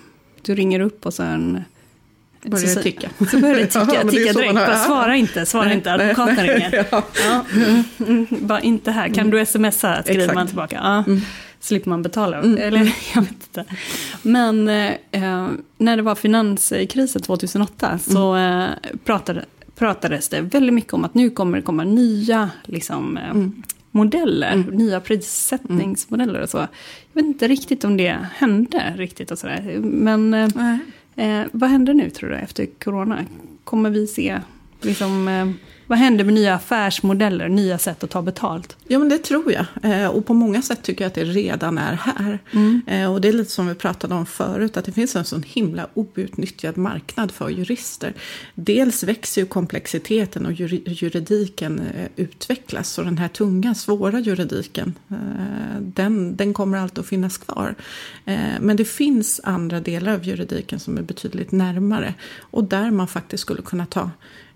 [0.42, 1.64] du ringer upp och sen
[2.44, 3.10] Börjar det ticka.
[3.32, 4.54] Så börjar det ticka, ja, ticka direkt.
[4.54, 6.86] Bara, svara inte, svara nej, inte, advokaten ringer.
[6.92, 7.04] Ja.
[7.24, 7.46] Ja.
[7.54, 10.04] Mm, mm, bara inte här, kan du smsa?
[10.04, 10.76] Skriver man tillbaka.
[10.84, 11.04] Ja.
[11.08, 11.22] Mm.
[11.60, 12.38] Slipper man betala.
[12.38, 12.58] Mm.
[12.58, 12.80] Eller
[13.16, 13.66] jag vet inte.
[14.22, 15.48] Men eh,
[15.78, 18.00] när det var finanskrisen 2008 mm.
[18.00, 18.68] så eh,
[19.06, 23.64] pratade, pratades det väldigt mycket om att nu kommer det komma nya liksom, eh, mm
[23.92, 24.76] modeller, mm.
[24.76, 26.58] nya prissättningsmodeller och så.
[26.58, 26.68] Jag
[27.14, 29.80] vet inte riktigt om det hände riktigt och sådär.
[29.82, 30.76] Men eh,
[31.16, 33.26] eh, vad händer nu tror du efter corona?
[33.64, 34.40] Kommer vi se
[34.82, 35.48] liksom, eh,
[35.90, 38.78] vad händer med nya affärsmodeller, nya sätt att ta betalt?
[38.88, 39.66] Ja, men det tror jag.
[39.84, 42.40] Eh, och på många sätt tycker jag att det redan är här.
[42.52, 42.82] Mm.
[42.88, 45.44] Eh, och det är lite som vi pratade om förut, att det finns en sån
[45.44, 48.14] himla outnyttjad marknad för jurister.
[48.56, 50.54] Dels växer ju komplexiteten och
[50.86, 52.98] juridiken eh, utvecklas.
[52.98, 54.94] Och den här tunga, svåra juridiken,
[55.80, 57.76] den, den kommer alltid att finnas kvar.
[58.60, 62.14] Men det finns andra delar av juridiken som är betydligt närmare.
[62.40, 64.12] Och där man faktiskt skulle kunna ta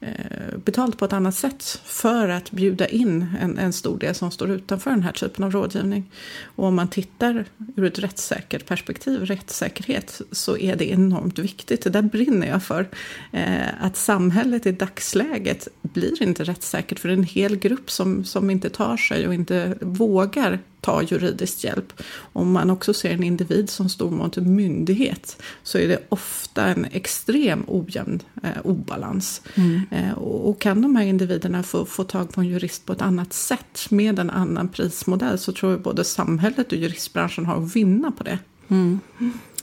[0.06, 4.32] Eh, betalt på ett annat sätt för att bjuda in en, en stor del som
[4.32, 6.12] står utanför den här typen av rådgivning.
[6.56, 11.84] Och om man tittar ur ett rättssäkert perspektiv, rättssäkerhet, så är det enormt viktigt.
[11.84, 12.88] Det där brinner jag för.
[13.32, 18.70] Eh, att samhället i dagsläget blir inte rättssäkert för en hel grupp som, som inte
[18.70, 21.93] tar sig och inte vågar ta juridisk hjälp.
[22.34, 26.65] Om man också ser en individ som står mot en myndighet så är det ofta
[26.65, 29.41] en extrem ojämn eh, obalans.
[29.56, 29.82] Mm.
[29.91, 33.02] Eh, och, och, kan de här individerna få, få tag på en jurist på ett
[33.02, 37.76] annat sätt med en annan prismodell så tror jag både samhället och juristbranschen har att
[37.76, 38.39] vinna på det.
[38.67, 39.00] Mm.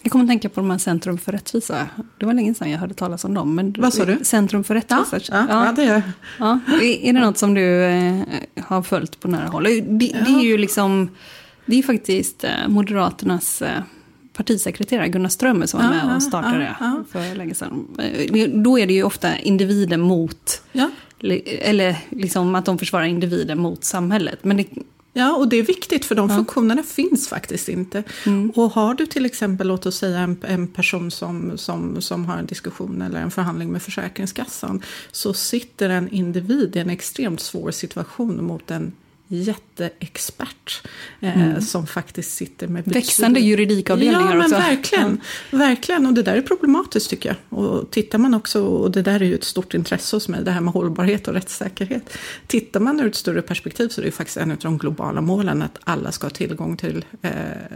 [0.02, 1.88] Jag kommer att tänka på de här Centrum för rättvisa.
[2.18, 3.54] Det var länge sedan jag hörde talas om dem.
[3.54, 4.18] Men Vad sa du?
[4.22, 5.06] Centrum för rättvisa.
[5.12, 6.02] Ja, ja, ja det gör
[6.38, 6.60] ja.
[6.82, 8.20] Är det något som du eh,
[8.60, 9.64] har följt på nära håll?
[9.64, 11.10] Det, det är ju liksom,
[11.66, 13.82] det är faktiskt eh, Moderaternas eh,
[14.32, 17.86] partisekreterare Gunnar Strömmer som var med och startade det för länge sedan.
[18.62, 20.62] Då är det ju ofta individer mot,
[21.44, 24.38] eller liksom att de försvarar individer mot samhället.
[24.42, 24.66] Men det,
[25.12, 26.36] Ja, och det är viktigt för de ja.
[26.36, 28.02] funktionerna finns faktiskt inte.
[28.26, 28.50] Mm.
[28.50, 32.36] Och har du till exempel, låt oss säga en, en person som, som, som har
[32.38, 34.82] en diskussion eller en förhandling med Försäkringskassan.
[35.12, 38.92] Så sitter en individ i en extremt svår situation mot en
[39.32, 40.82] jätteexpert
[41.20, 41.60] eh, mm.
[41.60, 44.54] som faktiskt sitter med Växande juridikavdelningar ja, också.
[44.54, 45.20] Ja, men verkligen.
[45.50, 47.58] Verkligen, och det där är problematiskt tycker jag.
[47.58, 50.50] Och tittar man också, och det där är ju ett stort intresse hos mig, det
[50.50, 52.18] här med hållbarhet och rättssäkerhet.
[52.46, 55.20] Tittar man ur ett större perspektiv så är det ju faktiskt en av de globala
[55.20, 57.30] målen att alla ska ha tillgång till eh,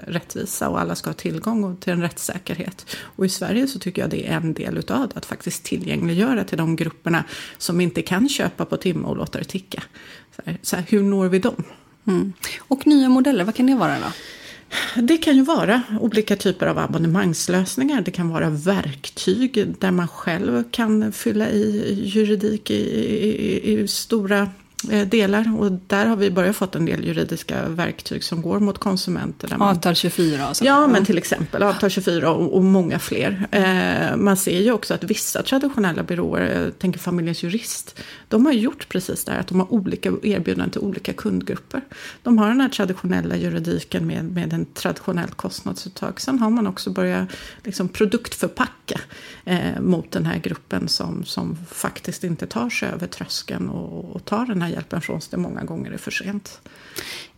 [0.06, 2.86] rättvisa och alla ska ha tillgång till en rättssäkerhet.
[3.00, 6.44] Och i Sverige så tycker jag det är en del utav det, att faktiskt tillgängliggöra
[6.44, 7.24] till de grupperna
[7.58, 9.82] som inte kan köpa på timme och låta det ticka.
[10.36, 11.64] Så här, så här, hur når vi dem?
[12.06, 12.32] Mm.
[12.58, 14.12] Och nya modeller, vad kan det vara då?
[14.94, 18.00] Det kan ju vara olika typer av abonnemangslösningar.
[18.00, 24.48] Det kan vara verktyg där man själv kan fylla i juridik i, i, i stora
[24.90, 25.54] eh, delar.
[25.58, 29.56] Och där har vi börjat fått en del juridiska verktyg som går mot konsumenter.
[29.58, 30.64] Man, avtal 24 och så.
[30.64, 33.46] Ja, men till exempel avtal 24 och, och många fler.
[33.50, 38.00] Eh, man ser ju också att vissa traditionella byråer, jag tänker familjens jurist,
[38.34, 41.80] de har gjort precis det här att de har olika erbjudanden till olika kundgrupper.
[42.22, 46.20] De har den här traditionella juridiken med, med en traditionellt kostnadsuttag.
[46.20, 47.28] Sen har man också börjat
[47.64, 49.00] liksom, produktförpacka
[49.44, 54.24] eh, mot den här gruppen som, som faktiskt inte tar sig över tröskeln och, och
[54.24, 56.60] tar den här hjälpen från sig många gånger är för sent.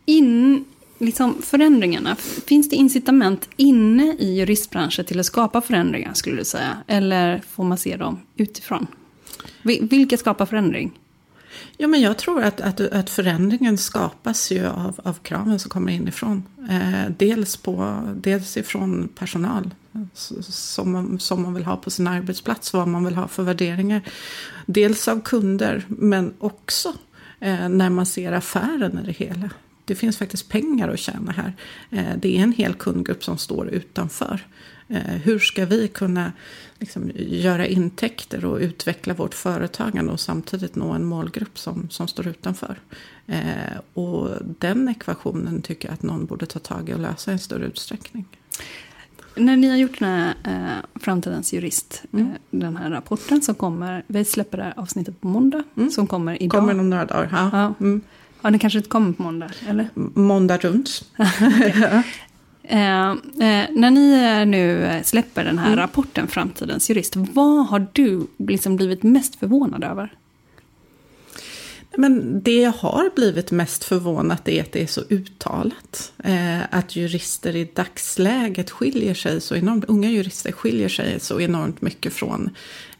[0.04, 0.64] In,
[0.98, 2.16] liksom förändringarna,
[2.46, 6.76] finns det incitament inne i juristbranschen till att skapa förändringar skulle du säga?
[6.86, 8.86] Eller får man se dem utifrån?
[9.66, 10.98] Vilka skapar förändring?
[11.76, 15.92] Ja, men jag tror att, att, att förändringen skapas ju av, av kraven som kommer
[15.92, 16.44] inifrån.
[16.70, 19.70] Eh, dels, på, dels ifrån personal
[20.14, 24.02] som man, som man vill ha på sin arbetsplats, vad man vill ha för värderingar.
[24.66, 26.92] Dels av kunder, men också
[27.40, 29.50] eh, när man ser affären i det hela.
[29.84, 31.54] Det finns faktiskt pengar att tjäna här.
[31.90, 34.46] Eh, det är en hel kundgrupp som står utanför.
[34.88, 36.32] Eh, hur ska vi kunna
[36.78, 42.26] liksom, göra intäkter och utveckla vårt företagande och samtidigt nå en målgrupp som, som står
[42.26, 42.78] utanför?
[43.26, 47.32] Eh, och den ekvationen tycker jag att någon borde ta tag i och lösa i
[47.32, 48.24] en större utsträckning.
[49.36, 52.32] När ni har gjort den här eh, Framtidens jurist, eh, mm.
[52.32, 55.90] eh, den här rapporten som kommer, vi släpper det här avsnittet på måndag, mm.
[55.90, 56.60] som kommer idag.
[56.60, 57.50] Kommer om några dagar, ja.
[57.52, 57.74] ja.
[57.80, 58.00] Mm.
[58.42, 59.88] Ja, den kanske inte kommer på måndag, eller?
[60.14, 61.04] Måndag runt.
[62.68, 65.78] Eh, eh, när ni nu släpper den här mm.
[65.78, 70.12] rapporten Framtidens jurist, vad har du liksom blivit mest förvånad över?
[71.96, 76.12] Men det jag har blivit mest förvånat är att det är så uttalat.
[76.24, 81.82] Eh, att jurister i dagsläget skiljer sig så enormt, unga jurister skiljer sig så enormt
[81.82, 82.50] mycket från,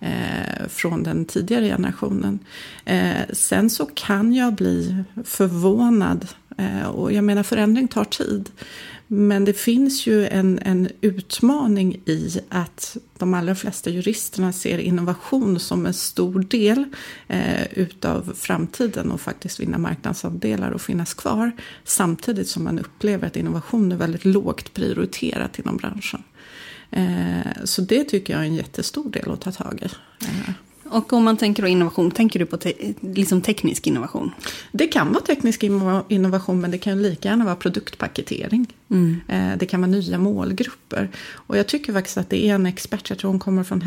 [0.01, 2.39] eh, från den tidigare generationen.
[2.85, 8.51] Eh, sen så kan jag bli förvånad, eh, och jag menar förändring tar tid.
[9.07, 15.61] Men det finns ju en, en utmaning i att de allra flesta juristerna ser innovation
[15.61, 16.85] som en stor del
[17.29, 21.53] eh, utav framtiden och faktiskt vinna marknadsandelar och finnas kvar.
[21.85, 26.23] Samtidigt som man upplever att innovation är väldigt lågt prioriterat inom branschen.
[26.91, 30.25] Eh, så det tycker jag är en jättestor del att ta tag i.
[30.25, 30.66] Eh.
[30.91, 34.31] Och om man tänker på innovation, tänker du på te liksom teknisk innovation?
[34.73, 35.63] Det kan vara teknisk
[36.09, 38.67] innovation, men det kan lika gärna vara produktpaketering.
[38.91, 39.21] Mm.
[39.29, 41.09] Eh, det kan vara nya målgrupper.
[41.33, 43.81] Och jag tycker faktiskt att det är en expert, jag tror hon kommer från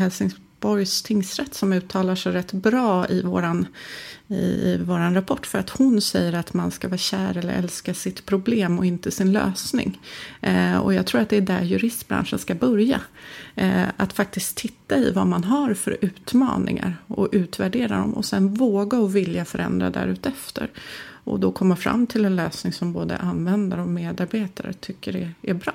[0.60, 3.66] Borgs tingsrätt, som uttalar sig rätt bra i våran
[4.30, 8.26] i våran rapport för att hon säger att man ska vara kär eller älska sitt
[8.26, 10.00] problem och inte sin lösning.
[10.40, 13.00] Eh, och jag tror att det är där juristbranschen ska börja.
[13.54, 18.54] Eh, att faktiskt titta i vad man har för utmaningar och utvärdera dem och sen
[18.54, 20.70] våga och vilja förändra därutefter.
[21.24, 25.54] Och då komma fram till en lösning som både användare och medarbetare tycker är, är
[25.54, 25.74] bra.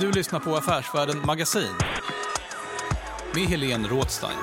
[0.00, 1.74] Du lyssnar på Affärsvärlden Magasin
[3.34, 4.36] med Helene Rådstein.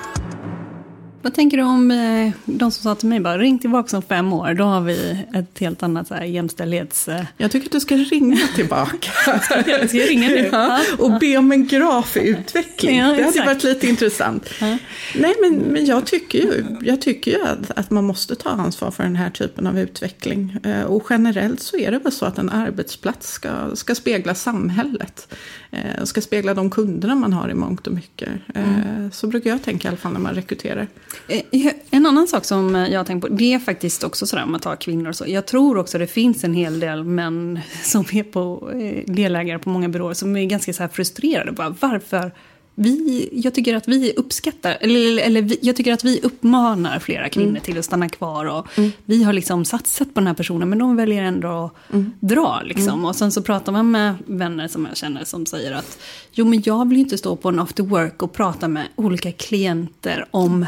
[1.26, 4.32] Vad tänker du om eh, de som sa till mig bara ring tillbaka om fem
[4.32, 7.08] år, då har vi ett helt annat så här, jämställdhets...
[7.36, 9.10] Jag tycker att du ska ringa tillbaka.
[9.42, 10.48] ska jag ringa nu?
[10.52, 12.98] Ja, och be om en graf i utveckling.
[12.98, 14.50] Ja, det hade varit lite intressant.
[14.60, 14.78] Ja.
[15.14, 18.90] Nej, men, men jag tycker ju, jag tycker ju att, att man måste ta ansvar
[18.90, 20.56] för den här typen av utveckling.
[20.64, 25.34] Eh, och generellt så är det väl så att en arbetsplats ska, ska spegla samhället.
[25.70, 28.28] Eh, ska spegla de kunderna man har i mångt och mycket.
[28.54, 29.10] Mm.
[29.12, 30.86] Så brukar jag tänka i alla fall när man rekryterar.
[31.28, 34.50] Eh, en annan sak som jag har tänkt på, det är faktiskt också sådär om
[34.50, 35.24] man tar kvinnor och så.
[35.28, 38.70] Jag tror också det finns en hel del män som är på
[39.06, 41.52] delägare på många byråer som är ganska så här frustrerade.
[41.52, 42.32] Bara, varför?
[42.78, 47.28] Vi, jag tycker att vi uppskattar, eller, eller vi, jag tycker att vi uppmanar flera
[47.28, 47.62] kvinnor mm.
[47.62, 48.44] till att stanna kvar.
[48.44, 48.92] Och mm.
[49.04, 52.12] Vi har liksom satsat på den här personen men de väljer ändå att mm.
[52.20, 52.60] dra.
[52.64, 52.88] Liksom.
[52.88, 53.04] Mm.
[53.04, 55.98] Och sen så pratar man med vänner som jag känner som säger att
[56.32, 60.26] jo men jag vill inte stå på en after work och prata med olika klienter
[60.30, 60.66] om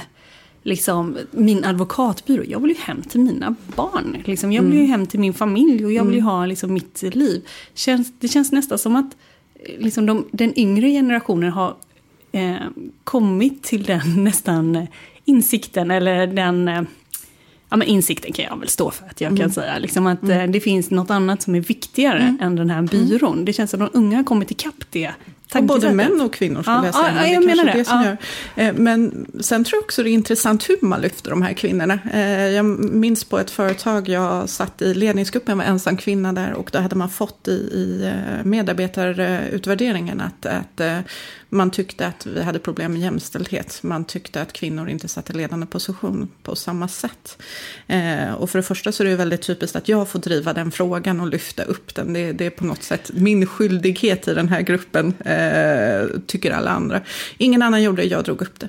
[0.69, 2.45] liksom, min advokatbyrå.
[2.49, 4.17] Jag vill ju hem till mina barn.
[4.25, 4.53] Liksom.
[4.53, 4.91] Jag vill ju mm.
[4.91, 6.31] hem till min familj och jag vill ju mm.
[6.31, 7.47] ha liksom, mitt liv.
[7.75, 9.17] Känns, det känns nästan som att
[9.79, 11.77] liksom, de, den yngre generationen har
[12.33, 12.57] eh,
[13.05, 14.87] kommit till den nästan
[15.25, 16.83] insikten, eller den eh,
[17.69, 19.41] ja, men insikten kan jag väl stå för att jag mm.
[19.41, 19.79] kan säga.
[19.79, 20.41] Liksom att mm.
[20.41, 22.39] Eh, det finns något annat som är viktigare mm.
[22.41, 23.45] än den här byrån.
[23.45, 25.11] Det känns som att de unga har kommit ikapp det
[25.55, 27.13] både män och kvinnor skulle ja, jag säga.
[27.17, 27.73] Ja, jag det menar det.
[27.73, 28.17] det som ja.
[28.57, 28.69] gör.
[28.69, 31.99] Eh, men sen tror jag också det är intressant hur man lyfter de här kvinnorna.
[32.13, 36.71] Eh, jag minns på ett företag jag satt i ledningsgruppen, var ensam kvinna där och
[36.73, 41.05] då hade man fått i, i eh, medarbetarutvärderingen att, att
[41.49, 43.79] man tyckte att vi hade problem med jämställdhet.
[43.83, 47.43] Man tyckte att kvinnor inte satt i ledande position på samma sätt.
[48.39, 51.21] Och för det första så är det väldigt typiskt att jag får driva den frågan
[51.21, 52.13] och lyfta upp den.
[52.13, 56.51] Det, det är på något sätt min skyldighet i den här gruppen Eh, Eh, tycker
[56.51, 57.01] alla andra.
[57.39, 58.69] Ingen annan gjorde det, jag drog upp det.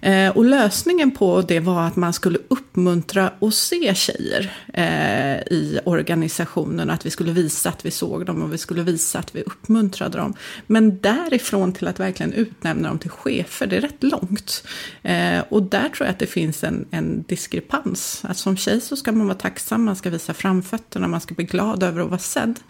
[0.00, 5.80] Eh, och lösningen på det var att man skulle uppmuntra och se tjejer eh, i
[5.84, 6.90] organisationen.
[6.90, 10.18] Att vi skulle visa att vi såg dem och vi skulle visa att vi uppmuntrade
[10.18, 10.34] dem.
[10.66, 14.64] Men därifrån till att verkligen utnämna dem till chefer, det är rätt långt.
[15.02, 18.24] Eh, och där tror jag att det finns en, en diskrepans.
[18.28, 21.44] Att som tjej så ska man vara tacksam, man ska visa framfötterna, man ska bli
[21.44, 22.60] glad över att vara sedd.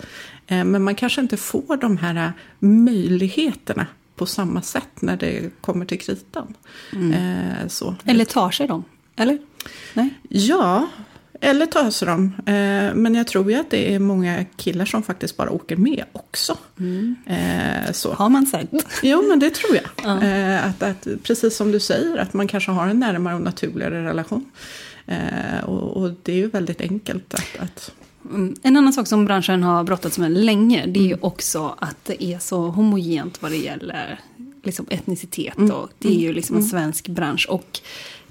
[0.49, 3.87] Eh, men man kanske inte får de här möjligheterna
[4.17, 6.55] på samma sätt när det kommer till kritan.
[6.93, 7.13] Mm.
[7.13, 7.95] Eh, så.
[8.05, 8.85] Eller tar sig dem?
[9.17, 9.39] Eller?
[9.95, 10.15] Nej?
[10.29, 10.89] Ja,
[11.41, 12.33] eller tar sig dem.
[12.39, 16.05] Eh, men jag tror ju att det är många killar som faktiskt bara åker med
[16.13, 16.59] också.
[16.79, 17.17] Mm.
[17.93, 18.13] så.
[18.13, 18.71] Har man sett?
[19.03, 19.85] Jo, men det tror jag.
[20.23, 20.59] Ja.
[20.59, 24.45] att, att, precis som du säger, att man kanske har en närmare och naturligare relation.
[25.63, 27.93] och, och, det är ju väldigt enkelt att, att.
[28.63, 31.19] En annan sak som branschen har brottats med länge, det är ju mm.
[31.23, 34.21] också att det är så homogent vad det gäller
[34.63, 35.57] liksom etnicitet.
[35.57, 35.71] Mm.
[35.71, 37.47] Och det är ju liksom en svensk bransch.
[37.51, 37.81] Och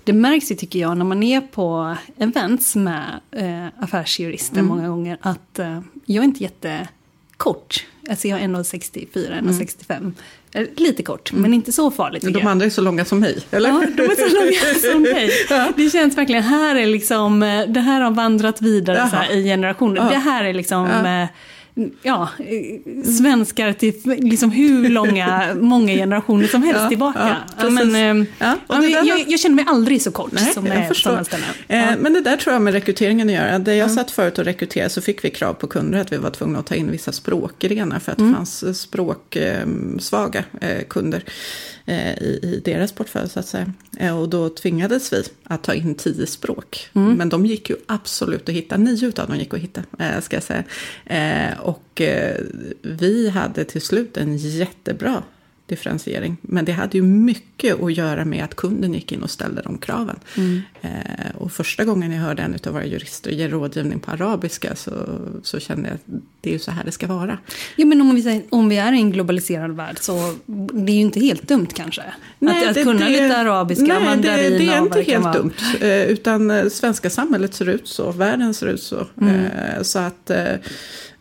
[0.03, 4.65] det märks ju, tycker jag, när man är på events med eh, affärsjurister mm.
[4.65, 7.85] många gånger, att eh, jag är inte jättekort.
[8.09, 9.97] Alltså jag är 1,64, 1,65.
[9.97, 10.15] Mm.
[10.53, 11.41] Eh, lite kort, mm.
[11.41, 12.33] men inte så farligt.
[12.33, 13.69] De andra är så långa som mig, eller?
[13.69, 15.31] Ja, de är så långa som mig.
[15.49, 15.71] ja.
[15.75, 19.43] Det känns verkligen, här är liksom, eh, det här har vandrat vidare så här, i
[19.43, 20.01] generationer.
[20.01, 20.09] Ja.
[20.09, 21.27] Det här är liksom ja.
[21.77, 22.29] Eh, ja,
[23.17, 27.37] svenskar till liksom hur långa, många generationer som helst ja, tillbaka.
[27.59, 30.95] Ja, men, ja, ja, jag, jag, jag, känner mig aldrig så kort Nej, som jag
[30.95, 31.45] sådana ställen.
[31.67, 33.59] Eh, men det där tror jag med rekryteringen att göra.
[33.59, 36.29] Där jag satt förut och rekryterade så fick vi krav på kunder att vi var
[36.29, 38.31] tvungna att ta in vissa språkgrenar för att mm.
[38.31, 41.23] det fanns språksvaga eh, kunder.
[41.89, 43.73] Eh, i, i deras portfölj så att säga.
[43.97, 46.89] Eh, och då tvingades vi att ta in tio språk.
[46.93, 47.13] Mm.
[47.13, 50.35] Men de gick ju absolut att hitta, nio av dem gick att hitta eh, ska
[50.35, 50.63] jag säga.
[51.67, 52.01] Och
[52.81, 55.23] vi hade till slut en jättebra
[55.67, 56.37] differentiering.
[56.41, 59.77] Men det hade ju mycket att göra med att kunden gick in och ställde de
[59.77, 60.19] kraven.
[60.37, 60.61] Mm.
[60.81, 64.91] Eh, och första gången jag hörde en av våra jurister ge rådgivning på arabiska så,
[65.43, 67.37] så kände jag att det är ju så här det ska vara.
[67.75, 70.35] Ja, men om vi, säger, om vi är i en globaliserad värld så
[70.73, 72.03] det är ju inte helt dumt kanske?
[72.39, 75.53] Nej, att, att kunna det, lite arabiska, nej, mandarin det, det är inte helt dumt.
[75.81, 79.07] Eh, utan eh, svenska samhället ser ut så, världen ser ut så.
[79.21, 79.35] Mm.
[79.45, 80.53] Eh, så att eh,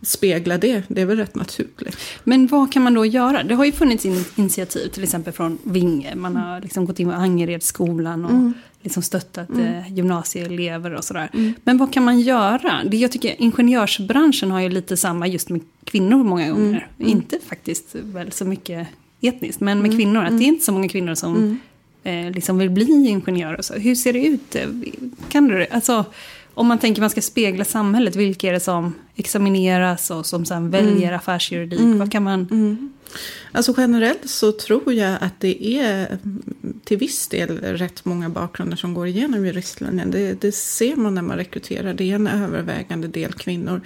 [0.02, 1.96] spegla det, det är väl rätt naturligt.
[2.24, 3.42] Men vad kan man då göra?
[3.42, 6.14] Det har ju funnits in initiativ, till exempel från Vinge.
[6.14, 8.52] Man har liksom gått in med Angeredsskolan och mm.
[8.82, 9.74] liksom stöttat mm.
[9.74, 11.30] eh, gymnasieelever och sådär.
[11.34, 11.54] Mm.
[11.64, 12.80] Men vad kan man göra?
[12.84, 16.56] Det, jag tycker ingenjörsbranschen har ju lite samma just med kvinnor många mm.
[16.56, 16.88] gånger.
[16.98, 17.10] Mm.
[17.10, 18.88] Inte faktiskt väl så mycket
[19.20, 19.98] etniskt, men med mm.
[19.98, 20.24] kvinnor.
[20.24, 21.58] Att det är inte så många kvinnor som
[22.02, 23.58] eh, liksom vill bli ingenjörer.
[23.58, 23.74] Och så.
[23.74, 24.56] Hur ser det ut?
[25.28, 26.04] Kan du alltså,
[26.56, 30.70] om man tänker man ska spegla samhället, vilka är det som examineras och som sen
[30.70, 31.16] väljer mm.
[31.16, 31.80] affärsjuridik?
[31.80, 31.98] Mm.
[31.98, 32.48] Vad kan man...
[33.52, 36.18] Alltså generellt så tror jag att det är
[36.84, 40.10] till viss del rätt många bakgrunder som går igenom juristlinjen.
[40.10, 41.94] Det, det ser man när man rekryterar.
[41.94, 43.80] Det är en övervägande del kvinnor.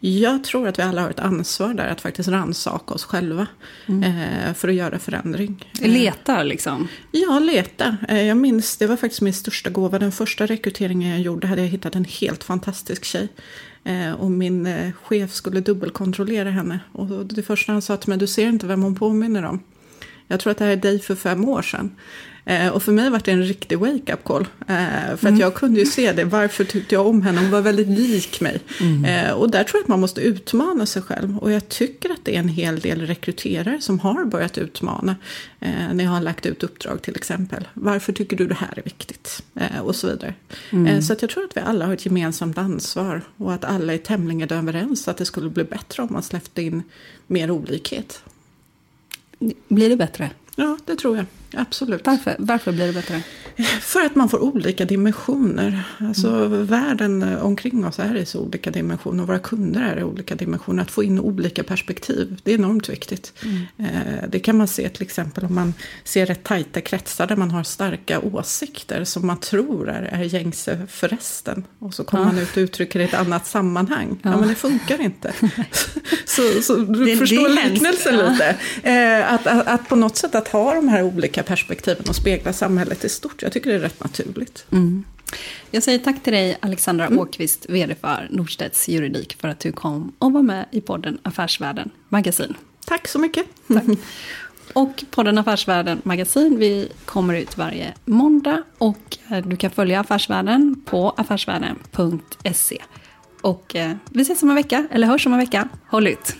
[0.00, 3.46] Jag tror att vi alla har ett ansvar där att faktiskt rannsaka oss själva
[3.86, 4.02] mm.
[4.02, 5.68] eh, för att göra förändring.
[5.80, 6.88] Leta liksom?
[7.10, 7.96] Ja, leta.
[8.08, 9.98] Eh, jag minns, det var faktiskt min största gåva.
[9.98, 13.28] Den första rekryteringen jag gjorde hade jag hittat en helt fantastisk tjej.
[13.84, 16.80] Eh, och min eh, chef skulle dubbelkontrollera henne.
[16.92, 19.60] Och det första han sa till mig, du ser inte vem hon påminner om.
[20.26, 21.96] Jag tror att det här är dig för fem år sedan.
[22.44, 24.42] Eh, och för mig var det en riktig wake-up call.
[24.42, 25.34] Eh, för mm.
[25.34, 26.24] att jag kunde ju se det.
[26.24, 27.40] Varför tyckte jag om henne?
[27.40, 28.60] Hon var väldigt lik mig.
[28.80, 29.04] Mm.
[29.04, 31.38] Eh, och där tror jag att man måste utmana sig själv.
[31.38, 35.16] Och jag tycker att det är en hel del rekryterare som har börjat utmana.
[35.92, 37.68] När jag har lagt ut uppdrag till exempel.
[37.74, 39.42] Varför tycker du det här är viktigt?
[39.82, 40.34] Och så vidare.
[40.70, 41.02] Mm.
[41.02, 43.22] Så jag tror att vi alla har ett gemensamt ansvar.
[43.36, 46.82] Och att alla är tämligen överens att det skulle bli bättre om man släppte in
[47.26, 48.22] mer olikhet.
[49.68, 50.30] Blir det bättre?
[50.56, 51.26] Ja, det tror jag.
[51.56, 52.06] Absolut.
[52.06, 53.22] Varför, varför blir det bättre?
[53.80, 55.82] För att man får olika dimensioner.
[55.98, 56.66] Alltså mm.
[56.66, 59.24] världen omkring oss är i så olika dimensioner.
[59.24, 60.82] Våra kunder är i olika dimensioner.
[60.82, 63.32] Att få in olika perspektiv, det är enormt viktigt.
[63.42, 63.66] Mm.
[63.78, 65.74] Eh, det kan man se till exempel om man
[66.04, 70.86] ser rätt tajta kretsar där man har starka åsikter som man tror är, är gängse
[70.88, 71.64] för resten.
[71.78, 72.32] Och så kommer ja.
[72.32, 74.20] man ut och uttrycker det i ett annat sammanhang.
[74.22, 75.32] Ja, ja men det funkar inte.
[76.24, 78.30] så, så du det, förstår det liknelsen ja.
[78.30, 78.56] lite.
[78.82, 82.52] Eh, att, att, att på något sätt att ha de här olika perspektiven och spegla
[82.52, 83.42] samhället i stort.
[83.42, 84.66] Jag tycker det är rätt naturligt.
[84.70, 85.04] Mm.
[85.70, 87.18] Jag säger tack till dig Alexandra mm.
[87.18, 91.90] Åkvist, vd för Norstedts juridik, för att du kom och var med i podden Affärsvärlden
[92.08, 92.54] Magasin.
[92.86, 93.46] Tack så mycket.
[93.68, 93.84] Tack.
[94.72, 100.82] Och podden Affärsvärlden Magasin, vi kommer ut varje måndag och eh, du kan följa Affärsvärlden
[100.84, 102.82] på affärsvärlden.se.
[103.40, 105.68] Och eh, vi ses om en vecka, eller hörs om en vecka.
[105.86, 106.36] Håll ut!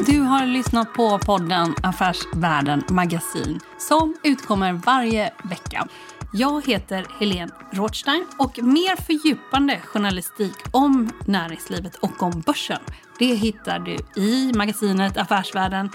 [0.00, 5.88] Du har lyssnat på podden Affärsvärlden Magasin som utkommer varje vecka.
[6.32, 12.80] Jag heter Helene Rothstein och mer fördjupande journalistik om näringslivet och om börsen
[13.18, 15.90] det hittar du i magasinet Affärsvärlden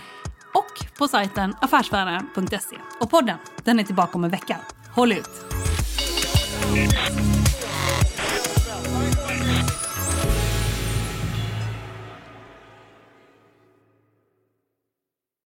[0.53, 2.77] och på sajten affärsvärlden.se.
[2.99, 4.57] Och podden, den är tillbaka om en vecka.
[4.95, 5.29] Håll ut!